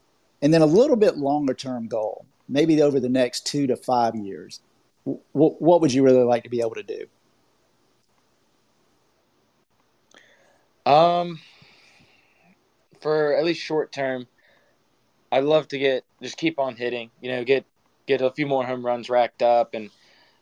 And 0.42 0.52
then 0.52 0.62
a 0.62 0.66
little 0.66 0.96
bit 0.96 1.16
longer 1.16 1.54
term 1.54 1.88
goal, 1.88 2.26
maybe 2.48 2.80
over 2.82 3.00
the 3.00 3.08
next 3.08 3.46
two 3.46 3.66
to 3.66 3.76
five 3.76 4.14
years. 4.14 4.60
What, 5.32 5.60
what 5.62 5.80
would 5.80 5.92
you 5.92 6.02
really 6.02 6.24
like 6.24 6.44
to 6.44 6.50
be 6.50 6.60
able 6.60 6.74
to 6.74 6.82
do? 6.82 7.06
Um, 10.86 11.40
for 13.00 13.36
at 13.36 13.44
least 13.44 13.60
short 13.60 13.92
term, 13.92 14.26
I'd 15.32 15.44
love 15.44 15.68
to 15.68 15.78
get 15.78 16.04
just 16.22 16.36
keep 16.36 16.58
on 16.58 16.76
hitting. 16.76 17.10
You 17.20 17.32
know, 17.32 17.44
get 17.44 17.64
get 18.06 18.22
a 18.22 18.30
few 18.30 18.46
more 18.46 18.64
home 18.64 18.86
runs 18.86 19.10
racked 19.10 19.42
up, 19.42 19.74
and 19.74 19.90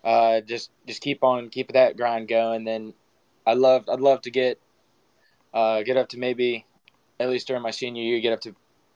uh, 0.04 0.42
just 0.42 0.70
just 0.86 1.00
keep 1.00 1.24
on 1.24 1.48
keep 1.48 1.72
that 1.72 1.96
grind 1.96 2.28
going. 2.28 2.64
Then 2.64 2.92
I 3.46 3.54
love 3.54 3.88
I'd 3.88 4.00
love 4.00 4.20
to 4.22 4.30
get 4.30 4.60
uh, 5.54 5.82
get 5.82 5.96
up 5.96 6.10
to 6.10 6.18
maybe 6.18 6.66
at 7.18 7.30
least 7.30 7.46
during 7.46 7.62
my 7.62 7.70
senior 7.70 8.02
year 8.02 8.20
get 8.20 8.32
up 8.32 8.40
to 8.42 8.54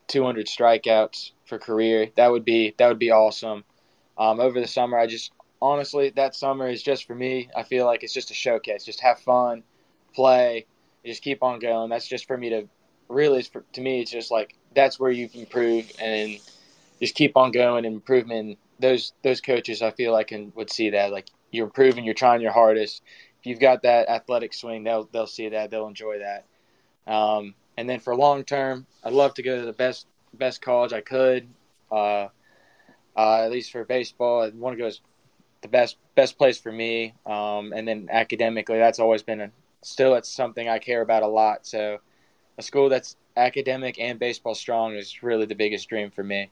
200 0.09 0.47
strikeouts 0.47 1.33
for 1.47 1.59
career. 1.59 2.11
That 2.17 2.31
would 2.31 2.45
be 2.45 2.75
that 2.79 2.89
would 2.89 2.99
be 2.99 3.11
awesome. 3.11 3.65
Um, 4.17 4.41
over 4.41 4.61
the 4.61 4.67
summer, 4.67 4.99
I 4.99 5.07
just 5.07 5.33
honestly 5.61 6.11
that 6.11 6.35
summer 6.35 6.69
is 6.69 6.83
just 6.83 7.07
for 7.07 7.15
me. 7.15 7.49
I 7.57 7.63
feel 7.63 7.87
like 7.87 8.03
it's 8.03 8.15
just 8.15 8.31
a 8.31 8.35
showcase. 8.35 8.85
Just 8.85 9.01
have 9.01 9.21
fun, 9.21 9.63
play, 10.15 10.67
just 11.05 11.23
keep 11.23 11.43
on 11.43 11.59
going. 11.59 11.91
That's 11.91 12.09
just 12.09 12.27
for 12.27 12.37
me 12.37 12.51
to 12.51 12.69
really 13.09 13.45
to 13.73 13.81
me 13.81 14.01
it's 14.03 14.11
just 14.11 14.31
like 14.31 14.55
that's 14.75 15.01
where 15.01 15.11
you 15.11 15.29
can 15.29 15.41
improve 15.41 15.91
and 15.99 16.39
just 17.01 17.15
keep 17.15 17.39
on 17.39 17.51
going 17.53 17.87
and 17.87 17.95
improvement 17.95 18.59
those 18.81 19.15
those 19.23 19.41
coaches 19.41 19.81
I 19.81 19.93
feel 19.93 20.13
like 20.13 20.29
can 20.29 20.53
would 20.55 20.71
see 20.71 20.91
that 20.91 21.11
like 21.11 21.29
you're 21.51 21.67
improving, 21.67 22.05
you're 22.05 22.15
trying 22.15 22.41
your 22.41 22.53
hardest. 22.53 23.03
If 23.41 23.47
you've 23.47 23.61
got 23.61 23.83
that 23.83 24.09
athletic 24.09 24.53
swing, 24.55 24.85
they'll 24.85 25.09
they'll 25.13 25.27
see 25.27 25.49
that, 25.51 25.71
they'll 25.71 25.89
enjoy 25.89 26.19
that. 26.19 26.45
Um, 27.11 27.55
and 27.79 27.89
then 27.89 28.01
for 28.01 28.17
long 28.17 28.43
term, 28.43 28.87
I'd 29.05 29.13
love 29.13 29.35
to 29.35 29.43
go 29.43 29.61
to 29.61 29.65
the 29.65 29.73
best 29.73 30.09
best 30.35 30.61
college 30.61 30.93
I 30.93 31.01
could. 31.01 31.49
Uh, 31.93 32.27
uh, 33.17 33.45
at 33.45 33.53
least 33.53 33.71
for 33.71 33.85
baseball, 33.85 34.43
I 34.43 34.49
want 34.49 34.77
to 34.77 34.83
go 34.83 34.91
to 34.91 34.99
the 35.63 35.69
best 35.69 35.97
best 36.17 36.37
place 36.37 36.59
for 36.59 36.73
me. 36.73 37.15
Um, 37.25 37.73
and 37.73 37.87
then 37.87 38.09
academically, 38.11 38.79
that's 38.79 38.99
always 38.99 39.23
been 39.23 39.41
a 39.41 39.51
still 39.83 40.17
it's 40.17 40.29
something 40.29 40.69
I 40.69 40.81
care 40.81 41.03
about 41.03 41.23
a 41.23 41.29
lot. 41.29 41.67
So 41.67 41.99
a 42.59 42.63
school 42.63 42.89
that's 42.89 43.17
academic 43.37 44.01
and 44.01 44.19
baseball 44.19 44.57
strong 44.57 44.97
is 44.97 45.23
really 45.23 45.47
the 45.47 45.55
biggest 45.55 45.89
dream 45.89 46.11
for 46.11 46.25
me. 46.25 46.51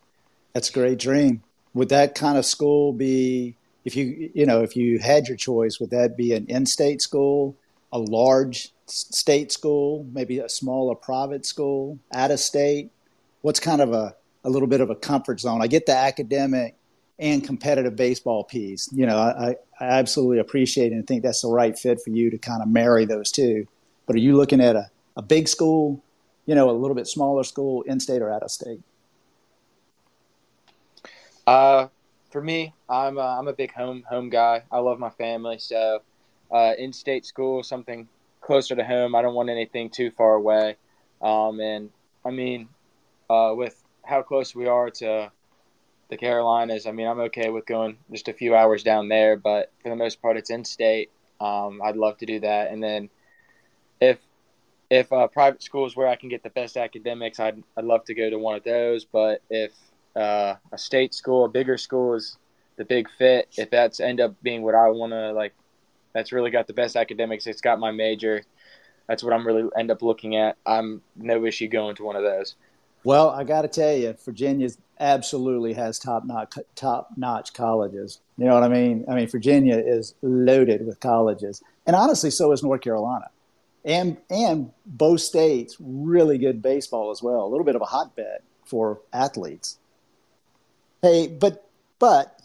That's 0.52 0.70
a 0.70 0.72
great 0.72 1.00
dream. 1.00 1.42
Would 1.74 1.88
that 1.88 2.14
kind 2.14 2.38
of 2.38 2.46
school 2.46 2.92
be 2.92 3.56
if 3.84 3.96
you 3.96 4.30
you 4.32 4.46
know 4.46 4.62
if 4.62 4.76
you 4.76 5.00
had 5.00 5.26
your 5.26 5.36
choice? 5.36 5.80
Would 5.80 5.90
that 5.90 6.16
be 6.16 6.34
an 6.34 6.46
in-state 6.46 7.02
school, 7.02 7.56
a 7.92 7.98
large 7.98 8.72
state 8.86 9.52
school, 9.52 10.06
maybe 10.12 10.38
a 10.38 10.48
smaller 10.48 10.94
private 10.94 11.44
school, 11.46 11.98
out 12.14 12.30
of 12.30 12.40
state? 12.40 12.90
What's 13.42 13.60
kind 13.60 13.80
of 13.80 13.92
a 13.92 14.14
a 14.44 14.50
little 14.50 14.68
bit 14.68 14.80
of 14.80 14.90
a 14.90 14.94
comfort 14.94 15.40
zone? 15.40 15.60
I 15.60 15.66
get 15.66 15.86
the 15.86 15.96
academic 15.96 16.76
and 17.18 17.42
competitive 17.42 17.96
baseball 17.96 18.44
piece. 18.44 18.88
You 18.92 19.06
know, 19.06 19.16
I, 19.18 19.56
I 19.80 19.84
absolutely 19.84 20.38
appreciate 20.38 20.92
and 20.92 21.06
think 21.06 21.22
that's 21.22 21.42
the 21.42 21.48
right 21.48 21.76
fit 21.76 22.00
for 22.00 22.10
you 22.10 22.30
to 22.30 22.38
kind 22.38 22.62
of 22.62 22.68
marry 22.68 23.04
those 23.04 23.32
two. 23.32 23.66
But 24.06 24.16
are 24.16 24.20
you 24.20 24.36
looking 24.36 24.60
at 24.60 24.76
a, 24.76 24.90
a 25.16 25.22
big 25.22 25.48
school, 25.48 26.02
you 26.44 26.54
know, 26.54 26.70
a 26.70 26.72
little 26.72 26.94
bit 26.94 27.08
smaller 27.08 27.42
school, 27.42 27.82
in 27.82 27.98
state 27.98 28.22
or 28.22 28.32
out 28.32 28.42
of 28.42 28.50
state? 28.50 28.80
Uh, 31.46 31.88
for 32.30 32.42
me, 32.42 32.74
I'm 32.88 33.18
a, 33.18 33.38
I'm 33.38 33.48
a 33.48 33.52
big 33.52 33.72
home 33.72 34.04
home 34.08 34.28
guy. 34.28 34.62
I 34.70 34.78
love 34.78 34.98
my 34.98 35.10
family, 35.10 35.58
so 35.58 36.02
uh, 36.50 36.72
in-state 36.78 37.24
school, 37.24 37.62
something 37.62 38.08
closer 38.46 38.76
to 38.76 38.84
home. 38.84 39.14
I 39.14 39.22
don't 39.22 39.34
want 39.34 39.50
anything 39.50 39.90
too 39.90 40.10
far 40.12 40.34
away. 40.34 40.76
Um, 41.20 41.60
and 41.60 41.90
I 42.24 42.30
mean, 42.30 42.68
uh, 43.28 43.52
with 43.56 43.82
how 44.04 44.22
close 44.22 44.54
we 44.54 44.66
are 44.66 44.88
to 44.90 45.32
the 46.08 46.16
Carolinas, 46.16 46.86
I 46.86 46.92
mean, 46.92 47.08
I'm 47.08 47.20
okay 47.20 47.50
with 47.50 47.66
going 47.66 47.98
just 48.12 48.28
a 48.28 48.32
few 48.32 48.54
hours 48.54 48.84
down 48.84 49.08
there, 49.08 49.36
but 49.36 49.72
for 49.82 49.88
the 49.88 49.96
most 49.96 50.22
part, 50.22 50.36
it's 50.36 50.50
in-state. 50.50 51.10
Um, 51.40 51.80
I'd 51.84 51.96
love 51.96 52.16
to 52.18 52.26
do 52.26 52.40
that, 52.40 52.70
and 52.70 52.82
then 52.82 53.10
if 54.00 54.18
if 54.88 55.12
uh, 55.12 55.26
private 55.26 55.62
schools 55.62 55.96
where 55.96 56.06
I 56.06 56.16
can 56.16 56.28
get 56.28 56.42
the 56.42 56.50
best 56.50 56.76
academics, 56.76 57.40
I'd 57.40 57.62
I'd 57.76 57.84
love 57.84 58.04
to 58.04 58.14
go 58.14 58.30
to 58.30 58.38
one 58.38 58.56
of 58.56 58.64
those. 58.64 59.04
But 59.04 59.42
if 59.50 59.72
uh, 60.14 60.54
a 60.72 60.78
state 60.78 61.12
school, 61.12 61.44
a 61.44 61.48
bigger 61.48 61.76
school 61.76 62.14
is 62.14 62.38
the 62.76 62.84
big 62.84 63.08
fit. 63.18 63.48
If 63.58 63.70
that's 63.70 64.00
end 64.00 64.20
up 64.20 64.34
being 64.42 64.62
what 64.62 64.74
I 64.74 64.88
want 64.88 65.12
to 65.12 65.32
like, 65.32 65.54
that's 66.16 66.32
really 66.32 66.50
got 66.50 66.66
the 66.66 66.72
best 66.72 66.96
academics. 66.96 67.46
It's 67.46 67.60
got 67.60 67.78
my 67.78 67.90
major. 67.90 68.42
That's 69.06 69.22
what 69.22 69.34
I'm 69.34 69.46
really 69.46 69.68
end 69.78 69.90
up 69.90 70.00
looking 70.00 70.34
at. 70.34 70.56
I'm 70.64 71.02
no 71.14 71.44
issue 71.44 71.68
going 71.68 71.94
to 71.96 72.04
one 72.04 72.16
of 72.16 72.22
those. 72.22 72.54
Well, 73.04 73.28
I 73.28 73.44
got 73.44 73.62
to 73.62 73.68
tell 73.68 73.92
you, 73.92 74.16
Virginia 74.24 74.70
absolutely 74.98 75.74
has 75.74 75.98
top 75.98 76.24
notch 76.24 76.54
top 76.74 77.10
notch 77.18 77.52
colleges. 77.52 78.20
You 78.38 78.46
know 78.46 78.54
what 78.54 78.62
I 78.62 78.68
mean? 78.68 79.04
I 79.10 79.14
mean, 79.14 79.28
Virginia 79.28 79.76
is 79.76 80.14
loaded 80.22 80.86
with 80.86 81.00
colleges, 81.00 81.62
and 81.86 81.94
honestly, 81.94 82.30
so 82.30 82.50
is 82.52 82.62
North 82.62 82.80
Carolina, 82.80 83.28
and 83.84 84.16
and 84.30 84.72
both 84.86 85.20
states 85.20 85.76
really 85.78 86.38
good 86.38 86.62
baseball 86.62 87.10
as 87.10 87.22
well. 87.22 87.44
A 87.44 87.50
little 87.50 87.66
bit 87.66 87.76
of 87.76 87.82
a 87.82 87.86
hotbed 87.86 88.40
for 88.64 89.02
athletes. 89.12 89.78
Hey, 91.02 91.28
but 91.28 91.68
but 91.98 92.35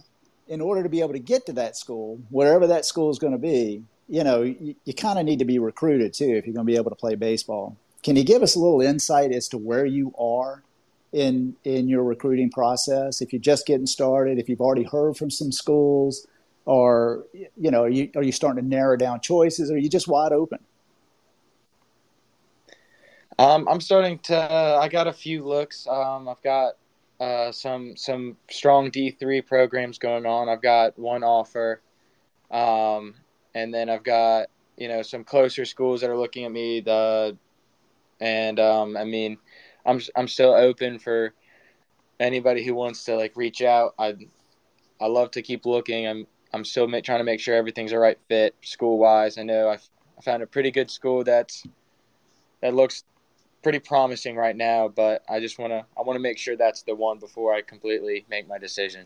in 0.51 0.59
order 0.59 0.83
to 0.83 0.89
be 0.89 0.99
able 0.99 1.13
to 1.13 1.19
get 1.19 1.45
to 1.45 1.53
that 1.53 1.77
school, 1.77 2.19
wherever 2.29 2.67
that 2.67 2.83
school 2.83 3.09
is 3.09 3.17
going 3.17 3.31
to 3.31 3.39
be, 3.39 3.81
you 4.09 4.21
know, 4.21 4.41
you, 4.41 4.75
you 4.83 4.93
kind 4.93 5.17
of 5.17 5.23
need 5.23 5.39
to 5.39 5.45
be 5.45 5.59
recruited 5.59 6.13
too 6.13 6.25
if 6.25 6.45
you're 6.45 6.53
going 6.53 6.67
to 6.67 6.71
be 6.71 6.75
able 6.75 6.91
to 6.91 6.95
play 6.95 7.15
baseball. 7.15 7.77
Can 8.03 8.17
you 8.17 8.25
give 8.25 8.43
us 8.43 8.53
a 8.53 8.59
little 8.59 8.81
insight 8.81 9.31
as 9.31 9.47
to 9.47 9.57
where 9.57 9.85
you 9.85 10.13
are 10.19 10.61
in 11.13 11.55
in 11.63 11.87
your 11.87 12.03
recruiting 12.03 12.51
process? 12.51 13.21
If 13.21 13.31
you're 13.31 13.41
just 13.41 13.65
getting 13.65 13.85
started, 13.85 14.39
if 14.39 14.49
you've 14.49 14.59
already 14.59 14.83
heard 14.83 15.15
from 15.15 15.31
some 15.31 15.53
schools, 15.53 16.27
or 16.65 17.23
you 17.55 17.71
know, 17.71 17.83
are 17.83 17.89
you, 17.89 18.09
are 18.17 18.23
you 18.23 18.33
starting 18.33 18.61
to 18.61 18.67
narrow 18.67 18.97
down 18.97 19.21
choices, 19.21 19.71
or 19.71 19.75
are 19.75 19.77
you 19.77 19.87
just 19.87 20.09
wide 20.09 20.33
open? 20.33 20.59
Um, 23.39 23.69
I'm 23.69 23.79
starting 23.79 24.19
to. 24.23 24.37
I 24.37 24.89
got 24.89 25.07
a 25.07 25.13
few 25.13 25.45
looks. 25.45 25.87
Um, 25.87 26.27
I've 26.27 26.43
got 26.43 26.73
uh, 27.21 27.51
some 27.51 27.95
some 27.95 28.35
strong 28.49 28.89
D 28.89 29.11
three 29.11 29.41
programs 29.41 29.99
going 29.99 30.25
on. 30.25 30.49
I've 30.49 30.61
got 30.61 30.97
one 30.97 31.23
offer, 31.23 31.79
um, 32.49 33.13
and 33.53 33.71
then 33.71 33.89
I've 33.89 34.03
got 34.03 34.47
you 34.75 34.87
know 34.87 35.03
some 35.03 35.23
closer 35.23 35.63
schools 35.63 36.01
that 36.01 36.09
are 36.09 36.17
looking 36.17 36.45
at 36.45 36.51
me. 36.51 36.81
The 36.81 37.37
and 38.19 38.59
um, 38.59 38.97
I 38.97 39.03
mean, 39.03 39.37
I'm 39.85 40.01
I'm 40.15 40.27
still 40.27 40.53
open 40.53 40.97
for 40.97 41.35
anybody 42.19 42.65
who 42.65 42.73
wants 42.73 43.03
to 43.05 43.15
like 43.15 43.37
reach 43.37 43.61
out. 43.61 43.93
I 43.99 44.15
I 44.99 45.05
love 45.05 45.29
to 45.31 45.43
keep 45.43 45.67
looking. 45.67 46.07
I'm 46.07 46.25
I'm 46.51 46.65
still 46.65 46.87
trying 46.87 47.19
to 47.19 47.23
make 47.23 47.39
sure 47.39 47.53
everything's 47.53 47.91
a 47.91 47.99
right 47.99 48.17
fit 48.29 48.55
school 48.63 48.97
wise. 48.97 49.37
I 49.37 49.43
know 49.43 49.69
I've 49.69 49.87
I 50.17 50.21
found 50.23 50.41
a 50.41 50.47
pretty 50.47 50.71
good 50.71 50.89
school 50.89 51.23
that's 51.23 51.67
that 52.63 52.73
looks 52.73 53.03
pretty 53.61 53.79
promising 53.79 54.35
right 54.35 54.55
now, 54.55 54.87
but 54.87 55.23
I 55.29 55.39
just 55.39 55.59
want 55.59 55.71
to 55.71 55.85
I 55.97 56.01
want 56.01 56.15
to 56.17 56.21
make 56.21 56.37
sure 56.37 56.55
that's 56.55 56.83
the 56.83 56.95
one 56.95 57.19
before 57.19 57.53
I 57.53 57.61
completely 57.61 58.25
make 58.29 58.47
my 58.47 58.57
decision. 58.57 59.05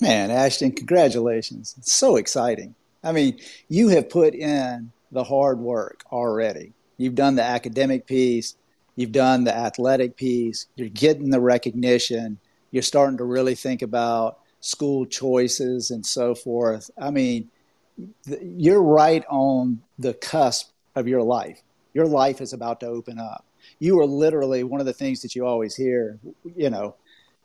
Man, 0.00 0.30
Ashton, 0.30 0.72
congratulations. 0.72 1.74
It's 1.78 1.92
so 1.92 2.16
exciting. 2.16 2.74
I 3.02 3.12
mean, 3.12 3.38
you 3.68 3.88
have 3.88 4.08
put 4.08 4.34
in 4.34 4.90
the 5.12 5.24
hard 5.24 5.58
work 5.58 6.02
already. 6.10 6.72
You've 6.96 7.14
done 7.14 7.36
the 7.36 7.42
academic 7.42 8.06
piece, 8.06 8.56
you've 8.96 9.12
done 9.12 9.44
the 9.44 9.54
athletic 9.54 10.16
piece, 10.16 10.66
you're 10.74 10.88
getting 10.88 11.30
the 11.30 11.40
recognition, 11.40 12.38
you're 12.70 12.82
starting 12.82 13.18
to 13.18 13.24
really 13.24 13.54
think 13.54 13.82
about 13.82 14.38
school 14.60 15.06
choices 15.06 15.90
and 15.90 16.04
so 16.04 16.34
forth. 16.34 16.90
I 16.98 17.10
mean, 17.10 17.50
you're 18.26 18.82
right 18.82 19.24
on 19.28 19.82
the 19.98 20.14
cusp 20.14 20.70
of 20.96 21.06
your 21.06 21.22
life. 21.22 21.62
Your 21.92 22.06
life 22.06 22.40
is 22.40 22.52
about 22.52 22.80
to 22.80 22.86
open 22.86 23.18
up 23.18 23.44
you 23.78 24.00
are 24.00 24.06
literally 24.06 24.64
one 24.64 24.80
of 24.80 24.86
the 24.86 24.92
things 24.92 25.22
that 25.22 25.34
you 25.34 25.46
always 25.46 25.74
hear, 25.74 26.18
you 26.56 26.70
know, 26.70 26.94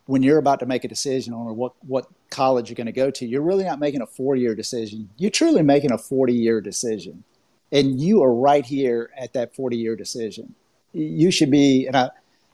when 0.06 0.24
you're 0.24 0.40
about 0.40 0.60
to 0.60 0.66
make 0.66 0.84
a 0.84 0.88
decision 0.88 1.34
on 1.34 1.56
what, 1.56 1.74
what 1.86 2.08
college 2.32 2.70
you're 2.70 2.76
going 2.76 2.88
to 2.88 2.92
go 2.92 3.12
to, 3.12 3.28
you're 3.28 3.44
really 3.44 3.64
not 3.64 3.80
making 3.80 4.02
a 4.02 4.08
four 4.08 4.36
year 4.36 4.56
decision. 4.56 5.10
You're 5.18 5.30
truly 5.30 5.62
making 5.62 5.92
a 5.92 6.00
40 6.00 6.34
year 6.34 6.62
decision. 6.62 7.24
And 7.72 8.00
you 8.00 8.24
are 8.24 8.34
right 8.34 8.66
here 8.66 9.12
at 9.16 9.34
that 9.34 9.56
40 9.56 9.78
year 9.78 9.96
decision. 9.96 10.56
You 10.94 11.30
should 11.30 11.52
be, 11.52 11.86
and 11.86 11.96
I, 11.96 12.10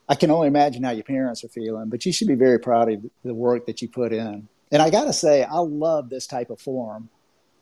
I 0.10 0.16
can 0.16 0.32
only 0.32 0.48
imagine 0.48 0.84
how 0.84 0.92
your 0.92 1.06
parents 1.06 1.44
are 1.46 1.48
feeling, 1.48 1.88
but 1.88 2.06
you 2.06 2.12
should 2.12 2.28
be 2.28 2.36
very 2.36 2.60
proud 2.60 2.92
of 2.92 3.06
the 3.24 3.34
work 3.34 3.66
that 3.68 3.82
you 3.82 3.88
put 3.88 4.12
in. 4.12 4.50
And 4.72 4.82
I 4.82 4.90
got 4.90 5.06
to 5.06 5.14
say, 5.14 5.44
I 5.44 5.60
love 5.60 6.10
this 6.10 6.28
type 6.28 6.50
of 6.50 6.60
forum. 6.60 7.10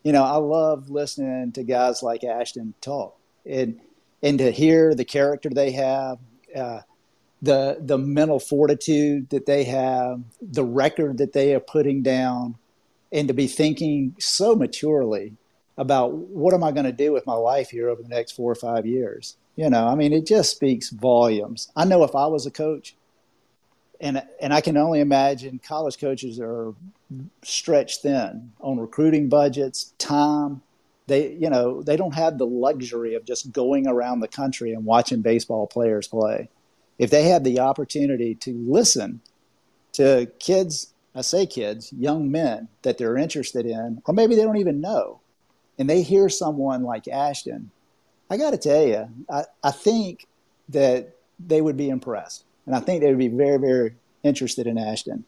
You 0.04 0.12
know, 0.12 0.24
I 0.24 0.38
love 0.38 0.90
listening 0.90 1.52
to 1.54 1.64
guys 1.64 2.02
like 2.02 2.24
Ashton 2.24 2.74
talk. 2.82 3.16
And 3.46 3.80
and 4.24 4.40
to 4.40 4.52
hear 4.52 4.96
the 4.96 5.06
character 5.06 5.50
they 5.50 5.72
have, 5.72 6.18
uh, 6.56 6.80
the 7.42 7.78
the 7.82 7.98
mental 7.98 8.40
fortitude 8.40 9.30
that 9.30 9.46
they 9.46 9.66
have, 9.66 10.22
the 10.42 10.64
record 10.64 11.18
that 11.18 11.34
they 11.34 11.54
are 11.54 11.60
putting 11.60 12.02
down, 12.02 12.56
and 13.12 13.28
to 13.28 13.34
be 13.34 13.48
thinking 13.48 14.16
so 14.18 14.56
maturely 14.56 15.34
about 15.78 16.14
what 16.14 16.54
am 16.54 16.64
I 16.64 16.72
going 16.72 16.86
to 16.86 16.92
do 16.92 17.12
with 17.12 17.26
my 17.26 17.34
life 17.34 17.70
here 17.70 17.90
over 17.90 18.02
the 18.02 18.08
next 18.08 18.32
four 18.32 18.52
or 18.52 18.56
five 18.56 18.86
years. 18.86 19.36
You 19.56 19.70
know, 19.70 19.88
I 19.88 19.96
mean, 19.96 20.14
it 20.14 20.26
just 20.26 20.52
speaks 20.52 20.90
volumes. 20.90 21.72
I 21.76 21.86
know 21.86 22.04
if 22.04 22.16
I 22.16 22.28
was 22.28 22.46
a 22.46 22.52
coach, 22.52 22.96
and 24.00 24.24
and 24.42 24.54
I 24.54 24.62
can 24.62 24.78
only 24.78 25.02
imagine 25.02 25.60
college 25.60 26.00
coaches 26.00 26.40
are 26.40 26.74
stretched 27.44 28.04
thin 28.04 28.54
on 28.62 28.80
recruiting 28.80 29.28
budgets, 29.28 29.94
time, 29.98 30.62
they 31.08 31.34
you 31.34 31.50
know 31.50 31.82
they 31.82 31.98
don't 31.98 32.16
have 32.16 32.38
the 32.38 32.46
luxury 32.46 33.16
of 33.16 33.26
just 33.26 33.52
going 33.52 33.88
around 33.88 34.20
the 34.20 34.28
country 34.28 34.74
and 34.74 34.86
watching 34.86 35.22
baseball 35.22 35.68
players 35.68 36.08
play. 36.08 36.50
If 37.00 37.10
they 37.10 37.24
have 37.24 37.44
the 37.44 37.60
opportunity 37.60 38.36
to 38.36 38.54
listen 38.54 39.22
to 39.94 40.32
kids 40.40 40.94
i 41.16 41.22
say 41.22 41.46
kids 41.46 41.94
young 41.94 42.30
men 42.30 42.68
that 42.82 42.98
they're 42.98 43.18
interested 43.18 43.66
in 43.66 44.02
or 44.06 44.14
maybe 44.14 44.36
they 44.36 44.44
don't 44.44 44.58
even 44.58 44.82
know 44.82 45.22
and 45.80 45.90
they 45.90 46.02
hear 46.02 46.28
someone 46.28 46.84
like 46.84 47.08
ashton 47.08 47.72
i 48.30 48.38
got 48.38 48.52
to 48.52 48.58
tell 48.58 48.86
you 48.86 49.08
I, 49.30 49.44
I 49.64 49.72
think 49.72 50.28
that 50.70 51.16
they 51.40 51.62
would 51.62 51.78
be 51.78 51.90
impressed. 51.90 52.46
And 52.66 52.76
i 52.76 52.80
think 52.80 53.02
they 53.02 53.10
would 53.10 53.18
be 53.18 53.28
very 53.30 53.58
very 53.58 53.96
interested 54.24 54.68
in 54.68 54.78
ashton. 54.78 55.26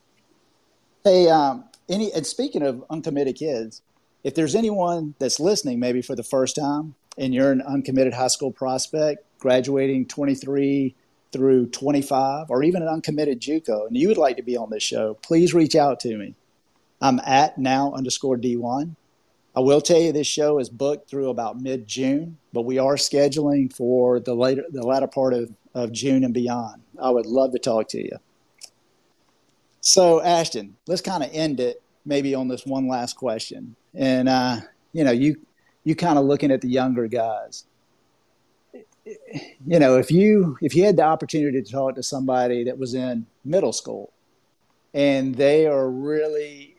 Hey 1.03 1.29
um, 1.29 1.65
any 1.87 2.11
and 2.13 2.25
speaking 2.25 2.63
of 2.63 2.83
uncommitted 2.89 3.35
kids 3.35 3.81
if 4.25 4.33
there's 4.33 4.55
anyone 4.55 5.13
that's 5.19 5.39
listening 5.39 5.79
maybe 5.79 6.01
for 6.01 6.15
the 6.15 6.23
first 6.23 6.55
time 6.55 6.95
and 7.15 7.31
you're 7.31 7.51
an 7.51 7.61
uncommitted 7.61 8.11
high 8.11 8.27
school 8.27 8.51
prospect 8.51 9.23
graduating 9.37 10.07
23 10.07 10.95
through 11.31 11.67
25 11.67 12.49
or 12.49 12.63
even 12.63 12.81
an 12.81 12.87
uncommitted 12.87 13.39
JUCO 13.39 13.85
and 13.85 13.95
you 13.95 14.07
would 14.07 14.17
like 14.17 14.37
to 14.37 14.41
be 14.41 14.57
on 14.57 14.71
this 14.71 14.81
show, 14.81 15.13
please 15.21 15.53
reach 15.53 15.75
out 15.75 15.99
to 15.99 16.17
me. 16.17 16.33
I'm 16.99 17.19
at 17.19 17.59
now 17.59 17.93
underscore 17.93 18.35
D1. 18.35 18.95
I 19.55 19.59
will 19.59 19.79
tell 19.79 19.99
you 19.99 20.11
this 20.11 20.25
show 20.25 20.57
is 20.57 20.69
booked 20.69 21.07
through 21.07 21.29
about 21.29 21.61
mid 21.61 21.87
June, 21.87 22.39
but 22.51 22.63
we 22.63 22.79
are 22.79 22.95
scheduling 22.95 23.71
for 23.71 24.19
the 24.19 24.33
later 24.33 24.65
the 24.71 24.81
latter 24.81 25.07
part 25.07 25.35
of, 25.35 25.53
of 25.75 25.91
June 25.91 26.23
and 26.23 26.33
beyond. 26.33 26.81
I 26.99 27.11
would 27.11 27.27
love 27.27 27.51
to 27.51 27.59
talk 27.59 27.89
to 27.89 27.99
you. 27.99 28.17
So 29.81 30.19
Ashton, 30.23 30.77
let's 30.87 31.01
kind 31.01 31.23
of 31.23 31.29
end 31.31 31.59
it 31.59 31.83
maybe 32.05 32.33
on 32.33 32.47
this 32.47 32.65
one 32.65 32.87
last 32.87 33.17
question. 33.17 33.75
And 33.95 34.29
uh, 34.29 34.57
you 34.93 35.03
know, 35.03 35.11
you 35.11 35.37
you 35.83 35.95
kind 35.95 36.17
of 36.17 36.25
looking 36.25 36.51
at 36.51 36.61
the 36.61 36.67
younger 36.67 37.07
guys. 37.07 37.65
You 39.05 39.79
know, 39.79 39.97
if 39.97 40.11
you 40.11 40.57
if 40.61 40.75
you 40.75 40.83
had 40.83 40.97
the 40.97 41.03
opportunity 41.03 41.61
to 41.61 41.71
talk 41.71 41.95
to 41.95 42.03
somebody 42.03 42.63
that 42.63 42.77
was 42.77 42.93
in 42.93 43.27
middle 43.43 43.73
school 43.73 44.11
and 44.93 45.35
they 45.35 45.67
are 45.67 45.89
really 45.89 46.77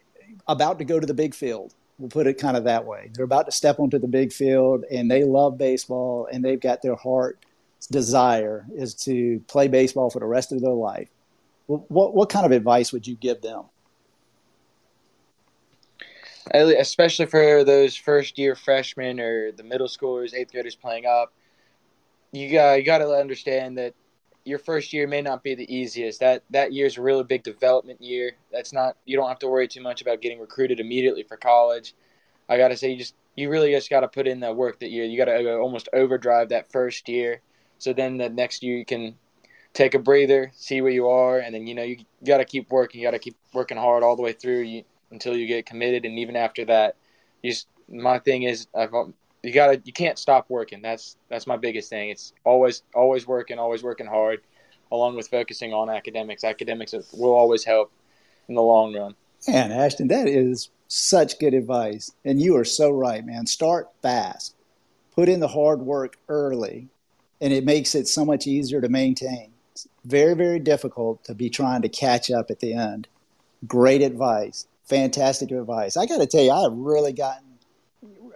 about 0.48 0.78
to 0.78 0.84
go 0.84 0.98
to 0.98 1.06
the 1.06 1.14
big 1.14 1.34
field, 1.34 1.74
we'll 1.98 2.08
put 2.08 2.26
it 2.26 2.34
kind 2.34 2.56
of 2.56 2.64
that 2.64 2.84
way. 2.84 3.10
They're 3.14 3.24
about 3.24 3.46
to 3.46 3.52
step 3.52 3.78
onto 3.78 3.98
the 3.98 4.08
big 4.08 4.32
field 4.32 4.84
and 4.90 5.10
they 5.10 5.22
love 5.22 5.56
baseball 5.56 6.28
and 6.32 6.44
they've 6.44 6.60
got 6.60 6.82
their 6.82 6.96
heart 6.96 7.38
desire 7.90 8.66
is 8.74 8.94
to 8.94 9.40
play 9.46 9.68
baseball 9.68 10.10
for 10.10 10.18
the 10.18 10.26
rest 10.26 10.50
of 10.50 10.60
their 10.60 10.72
life. 10.72 11.08
What 11.66 12.14
what 12.14 12.28
kind 12.28 12.46
of 12.46 12.52
advice 12.52 12.92
would 12.92 13.06
you 13.06 13.16
give 13.16 13.42
them? 13.42 13.64
Especially 16.52 17.26
for 17.26 17.64
those 17.64 17.96
first 17.96 18.38
year 18.38 18.54
freshmen 18.54 19.20
or 19.20 19.52
the 19.52 19.64
middle 19.64 19.88
schoolers, 19.88 20.34
eighth 20.34 20.52
graders 20.52 20.76
playing 20.76 21.06
up. 21.06 21.32
You 22.32 22.52
got 22.52 22.74
you 22.74 22.84
got 22.84 22.98
to 22.98 23.08
understand 23.10 23.78
that 23.78 23.94
your 24.44 24.58
first 24.58 24.92
year 24.92 25.06
may 25.06 25.22
not 25.22 25.42
be 25.42 25.54
the 25.54 25.74
easiest. 25.74 26.20
That 26.20 26.42
that 26.50 26.72
year 26.72 26.86
is 26.86 26.98
a 26.98 27.02
really 27.02 27.24
big 27.24 27.42
development 27.42 28.00
year. 28.00 28.32
That's 28.52 28.72
not 28.72 28.96
you 29.04 29.16
don't 29.16 29.28
have 29.28 29.38
to 29.40 29.48
worry 29.48 29.68
too 29.68 29.82
much 29.82 30.02
about 30.02 30.22
getting 30.22 30.38
recruited 30.38 30.80
immediately 30.80 31.24
for 31.24 31.36
college. 31.36 31.94
I 32.48 32.56
got 32.56 32.68
to 32.68 32.76
say 32.76 32.90
you 32.90 32.98
just 32.98 33.14
you 33.34 33.50
really 33.50 33.72
just 33.72 33.90
got 33.90 34.00
to 34.00 34.08
put 34.08 34.26
in 34.26 34.40
that 34.40 34.56
work 34.56 34.80
that 34.80 34.90
year. 34.90 35.04
You 35.04 35.18
got 35.18 35.26
to 35.26 35.54
uh, 35.54 35.58
almost 35.58 35.88
overdrive 35.92 36.50
that 36.50 36.70
first 36.70 37.08
year. 37.08 37.40
So 37.78 37.92
then 37.92 38.16
the 38.16 38.30
next 38.30 38.62
year 38.62 38.76
you 38.76 38.86
can 38.86 39.16
take 39.74 39.94
a 39.94 39.98
breather, 39.98 40.50
see 40.54 40.80
where 40.80 40.92
you 40.92 41.08
are, 41.08 41.38
and 41.38 41.54
then 41.54 41.66
you 41.66 41.74
know 41.74 41.82
you 41.82 41.98
got 42.24 42.38
to 42.38 42.44
keep 42.44 42.70
working. 42.70 43.00
You 43.00 43.06
got 43.06 43.12
to 43.12 43.18
keep 43.18 43.36
working 43.52 43.76
hard 43.76 44.02
all 44.02 44.16
the 44.16 44.22
way 44.22 44.32
through. 44.32 44.60
You 44.60 44.84
until 45.10 45.36
you 45.36 45.46
get 45.46 45.66
committed, 45.66 46.04
and 46.04 46.18
even 46.18 46.36
after 46.36 46.64
that, 46.66 46.96
you 47.42 47.52
my 47.88 48.18
thing 48.18 48.42
is 48.42 48.66
I've, 48.74 48.90
you 49.42 49.52
gotta 49.52 49.80
you 49.84 49.92
can't 49.92 50.18
stop 50.18 50.46
working. 50.48 50.82
That's 50.82 51.16
that's 51.28 51.46
my 51.46 51.56
biggest 51.56 51.90
thing. 51.90 52.10
It's 52.10 52.32
always 52.44 52.82
always 52.94 53.26
working, 53.26 53.58
always 53.58 53.82
working 53.82 54.06
hard, 54.06 54.40
along 54.90 55.16
with 55.16 55.28
focusing 55.28 55.72
on 55.72 55.88
academics. 55.88 56.44
Academics 56.44 56.94
will 57.12 57.34
always 57.34 57.64
help 57.64 57.92
in 58.48 58.54
the 58.54 58.62
long 58.62 58.94
run. 58.94 59.14
Man, 59.46 59.70
Ashton, 59.70 60.08
that 60.08 60.26
is 60.26 60.70
such 60.88 61.38
good 61.38 61.54
advice, 61.54 62.10
and 62.24 62.40
you 62.40 62.56
are 62.56 62.64
so 62.64 62.90
right, 62.90 63.24
man. 63.24 63.46
Start 63.46 63.88
fast, 64.02 64.54
put 65.14 65.28
in 65.28 65.40
the 65.40 65.48
hard 65.48 65.80
work 65.80 66.16
early, 66.28 66.88
and 67.40 67.52
it 67.52 67.64
makes 67.64 67.94
it 67.94 68.08
so 68.08 68.24
much 68.24 68.46
easier 68.46 68.80
to 68.80 68.88
maintain. 68.88 69.52
It's 69.72 69.86
very 70.04 70.34
very 70.34 70.58
difficult 70.58 71.22
to 71.24 71.34
be 71.34 71.50
trying 71.50 71.82
to 71.82 71.88
catch 71.88 72.30
up 72.30 72.50
at 72.50 72.60
the 72.60 72.72
end. 72.72 73.06
Great 73.66 74.02
advice 74.02 74.66
fantastic 74.86 75.50
advice. 75.50 75.96
I 75.96 76.06
got 76.06 76.18
to 76.18 76.26
tell 76.26 76.42
you, 76.42 76.52
I've 76.52 76.72
really 76.72 77.12
gotten, 77.12 77.44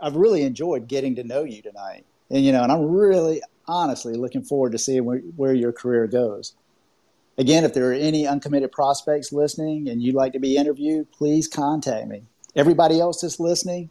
I've 0.03 0.17
really 0.17 0.43
enjoyed 0.43 0.89
getting 0.89 1.15
to 1.17 1.25
know 1.25 1.45
you 1.45 1.63
tonight, 1.63 2.05
and 2.31 2.45
you 2.45 2.53
know, 2.53 2.63
and 2.63 2.73
I'm 2.73 2.91
really 2.91 3.43
honestly 3.67 4.15
looking 4.15 4.43
forward 4.43 4.73
to 4.73 4.79
seeing 4.79 5.05
where, 5.05 5.19
where 5.37 5.55
your 5.55 5.73
career 5.73 6.07
goes. 6.07 6.55
Again, 7.39 7.65
if 7.65 7.73
there 7.73 7.91
are 7.91 7.95
any 7.95 8.27
uncommitted 8.27 8.73
prospects 8.73 9.33
listening 9.33 9.89
and 9.89 10.03
you'd 10.03 10.15
like 10.15 10.33
to 10.35 10.39
be 10.39 10.57
interviewed, 10.57 11.11
please 11.13 11.49
contact 11.49 12.07
me. 12.07 12.25
Everybody 12.55 13.01
else 13.01 13.23
that's 13.23 13.41
listening, 13.41 13.89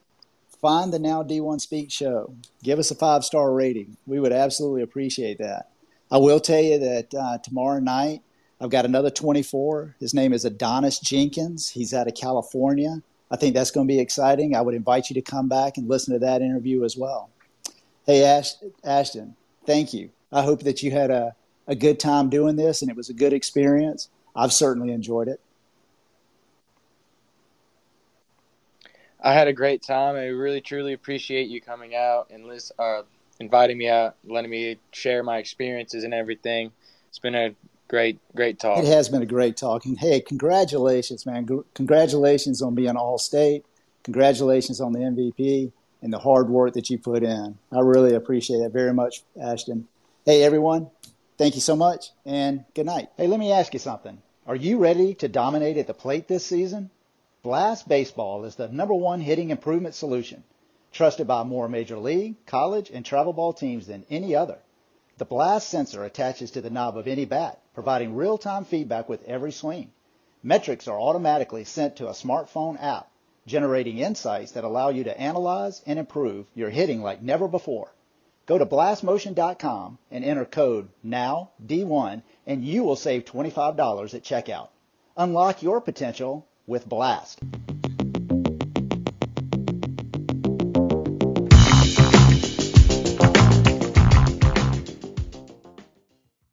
find 0.61 0.93
the 0.93 0.99
Now 0.99 1.23
D1 1.23 1.61
Speak 1.61 1.91
show. 1.91 2.33
Give 2.61 2.77
us 2.77 2.91
a 2.91 2.95
five 2.95 3.23
star 3.23 3.51
rating. 3.51 3.97
We 4.05 4.19
would 4.19 4.33
absolutely 4.33 4.81
appreciate 4.81 5.39
that. 5.39 5.69
I 6.11 6.17
will 6.17 6.39
tell 6.39 6.61
you 6.61 6.77
that 6.79 7.13
uh, 7.13 7.37
tomorrow 7.39 7.79
night 7.79 8.21
I've 8.61 8.69
got 8.69 8.85
another 8.85 9.09
24. 9.09 9.95
His 9.99 10.13
name 10.13 10.33
is 10.33 10.43
Adonis 10.43 10.99
Jenkins. 10.99 11.69
He's 11.69 11.93
out 11.93 12.07
of 12.07 12.15
California. 12.15 13.01
I 13.31 13.37
think 13.37 13.55
that's 13.55 13.71
going 13.71 13.87
to 13.87 13.93
be 13.93 13.99
exciting. 13.99 14.55
I 14.55 14.61
would 14.61 14.73
invite 14.73 15.09
you 15.09 15.13
to 15.13 15.21
come 15.21 15.47
back 15.47 15.77
and 15.77 15.87
listen 15.87 16.13
to 16.13 16.19
that 16.19 16.41
interview 16.41 16.83
as 16.83 16.97
well. 16.97 17.29
Hey, 18.05 18.23
Ash, 18.23 18.53
Ashton, 18.83 19.35
thank 19.65 19.93
you. 19.93 20.09
I 20.31 20.41
hope 20.41 20.63
that 20.63 20.83
you 20.83 20.91
had 20.91 21.09
a, 21.09 21.35
a 21.67 21.75
good 21.75 21.99
time 21.99 22.29
doing 22.29 22.55
this 22.55 22.81
and 22.81 22.91
it 22.91 22.97
was 22.97 23.09
a 23.09 23.13
good 23.13 23.33
experience. 23.33 24.09
I've 24.35 24.51
certainly 24.51 24.91
enjoyed 24.91 25.27
it. 25.27 25.39
I 29.21 29.33
had 29.33 29.47
a 29.47 29.53
great 29.53 29.83
time. 29.83 30.15
I 30.15 30.27
really, 30.27 30.61
truly 30.61 30.93
appreciate 30.93 31.49
you 31.49 31.61
coming 31.61 31.95
out 31.95 32.29
and 32.31 32.45
list, 32.45 32.71
uh, 32.79 33.03
inviting 33.39 33.77
me 33.77 33.89
out, 33.89 34.15
letting 34.25 34.49
me 34.49 34.79
share 34.91 35.23
my 35.23 35.37
experiences 35.37 36.03
and 36.03 36.13
everything. 36.13 36.71
It's 37.09 37.19
been 37.19 37.35
a 37.35 37.53
Great, 37.89 38.19
great 38.35 38.59
talk. 38.59 38.77
It 38.77 38.85
has 38.85 39.09
been 39.09 39.23
a 39.23 39.25
great 39.25 39.57
talk. 39.57 39.85
And 39.85 39.97
hey, 39.97 40.21
congratulations, 40.21 41.25
man. 41.25 41.47
Congratulations 41.73 42.61
on 42.61 42.75
being 42.75 42.95
all 42.95 43.17
state. 43.17 43.65
Congratulations 44.03 44.79
on 44.79 44.93
the 44.93 44.99
MVP 44.99 45.71
and 46.03 46.13
the 46.13 46.19
hard 46.19 46.49
work 46.49 46.75
that 46.75 46.91
you 46.91 46.99
put 46.99 47.23
in. 47.23 47.57
I 47.71 47.79
really 47.79 48.13
appreciate 48.13 48.59
that 48.59 48.71
very 48.71 48.93
much, 48.93 49.23
Ashton. 49.41 49.87
Hey, 50.23 50.43
everyone. 50.43 50.91
Thank 51.39 51.55
you 51.55 51.61
so 51.61 51.75
much 51.75 52.11
and 52.25 52.63
good 52.75 52.85
night. 52.85 53.09
Hey, 53.17 53.25
let 53.25 53.39
me 53.39 53.51
ask 53.51 53.73
you 53.73 53.79
something. 53.79 54.21
Are 54.45 54.55
you 54.55 54.77
ready 54.77 55.15
to 55.15 55.27
dominate 55.27 55.77
at 55.77 55.87
the 55.87 55.93
plate 55.95 56.27
this 56.27 56.45
season? 56.45 56.91
Blast 57.41 57.87
Baseball 57.87 58.45
is 58.45 58.55
the 58.55 58.67
number 58.67 58.93
one 58.93 59.21
hitting 59.21 59.49
improvement 59.49 59.95
solution, 59.95 60.43
trusted 60.91 61.25
by 61.25 61.43
more 61.43 61.67
major 61.67 61.97
league, 61.97 62.35
college, 62.45 62.91
and 62.93 63.03
travel 63.03 63.33
ball 63.33 63.53
teams 63.53 63.87
than 63.87 64.05
any 64.11 64.35
other. 64.35 64.59
The 65.19 65.25
blast 65.25 65.67
sensor 65.67 66.05
attaches 66.05 66.51
to 66.51 66.61
the 66.61 66.69
knob 66.69 66.95
of 66.95 67.05
any 67.05 67.25
bat, 67.25 67.59
providing 67.73 68.15
real-time 68.15 68.63
feedback 68.63 69.09
with 69.09 69.21
every 69.25 69.51
swing. 69.51 69.91
Metrics 70.41 70.87
are 70.87 70.97
automatically 70.97 71.65
sent 71.65 71.97
to 71.97 72.07
a 72.07 72.13
smartphone 72.13 72.81
app, 72.81 73.11
generating 73.45 73.97
insights 73.97 74.53
that 74.53 74.63
allow 74.63 74.87
you 74.87 75.03
to 75.03 75.19
analyze 75.19 75.81
and 75.85 75.99
improve 75.99 76.45
your 76.55 76.69
hitting 76.69 77.01
like 77.01 77.21
never 77.21 77.49
before. 77.49 77.91
Go 78.45 78.57
to 78.57 78.65
blastmotion.com 78.65 79.97
and 80.09 80.23
enter 80.23 80.45
code 80.45 80.87
NOWD1 81.05 82.23
and 82.47 82.63
you 82.63 82.85
will 82.85 82.95
save 82.95 83.25
$25 83.25 84.13
at 84.13 84.23
checkout. 84.23 84.69
Unlock 85.17 85.61
your 85.61 85.81
potential 85.81 86.47
with 86.65 86.87
Blast. 86.87 87.41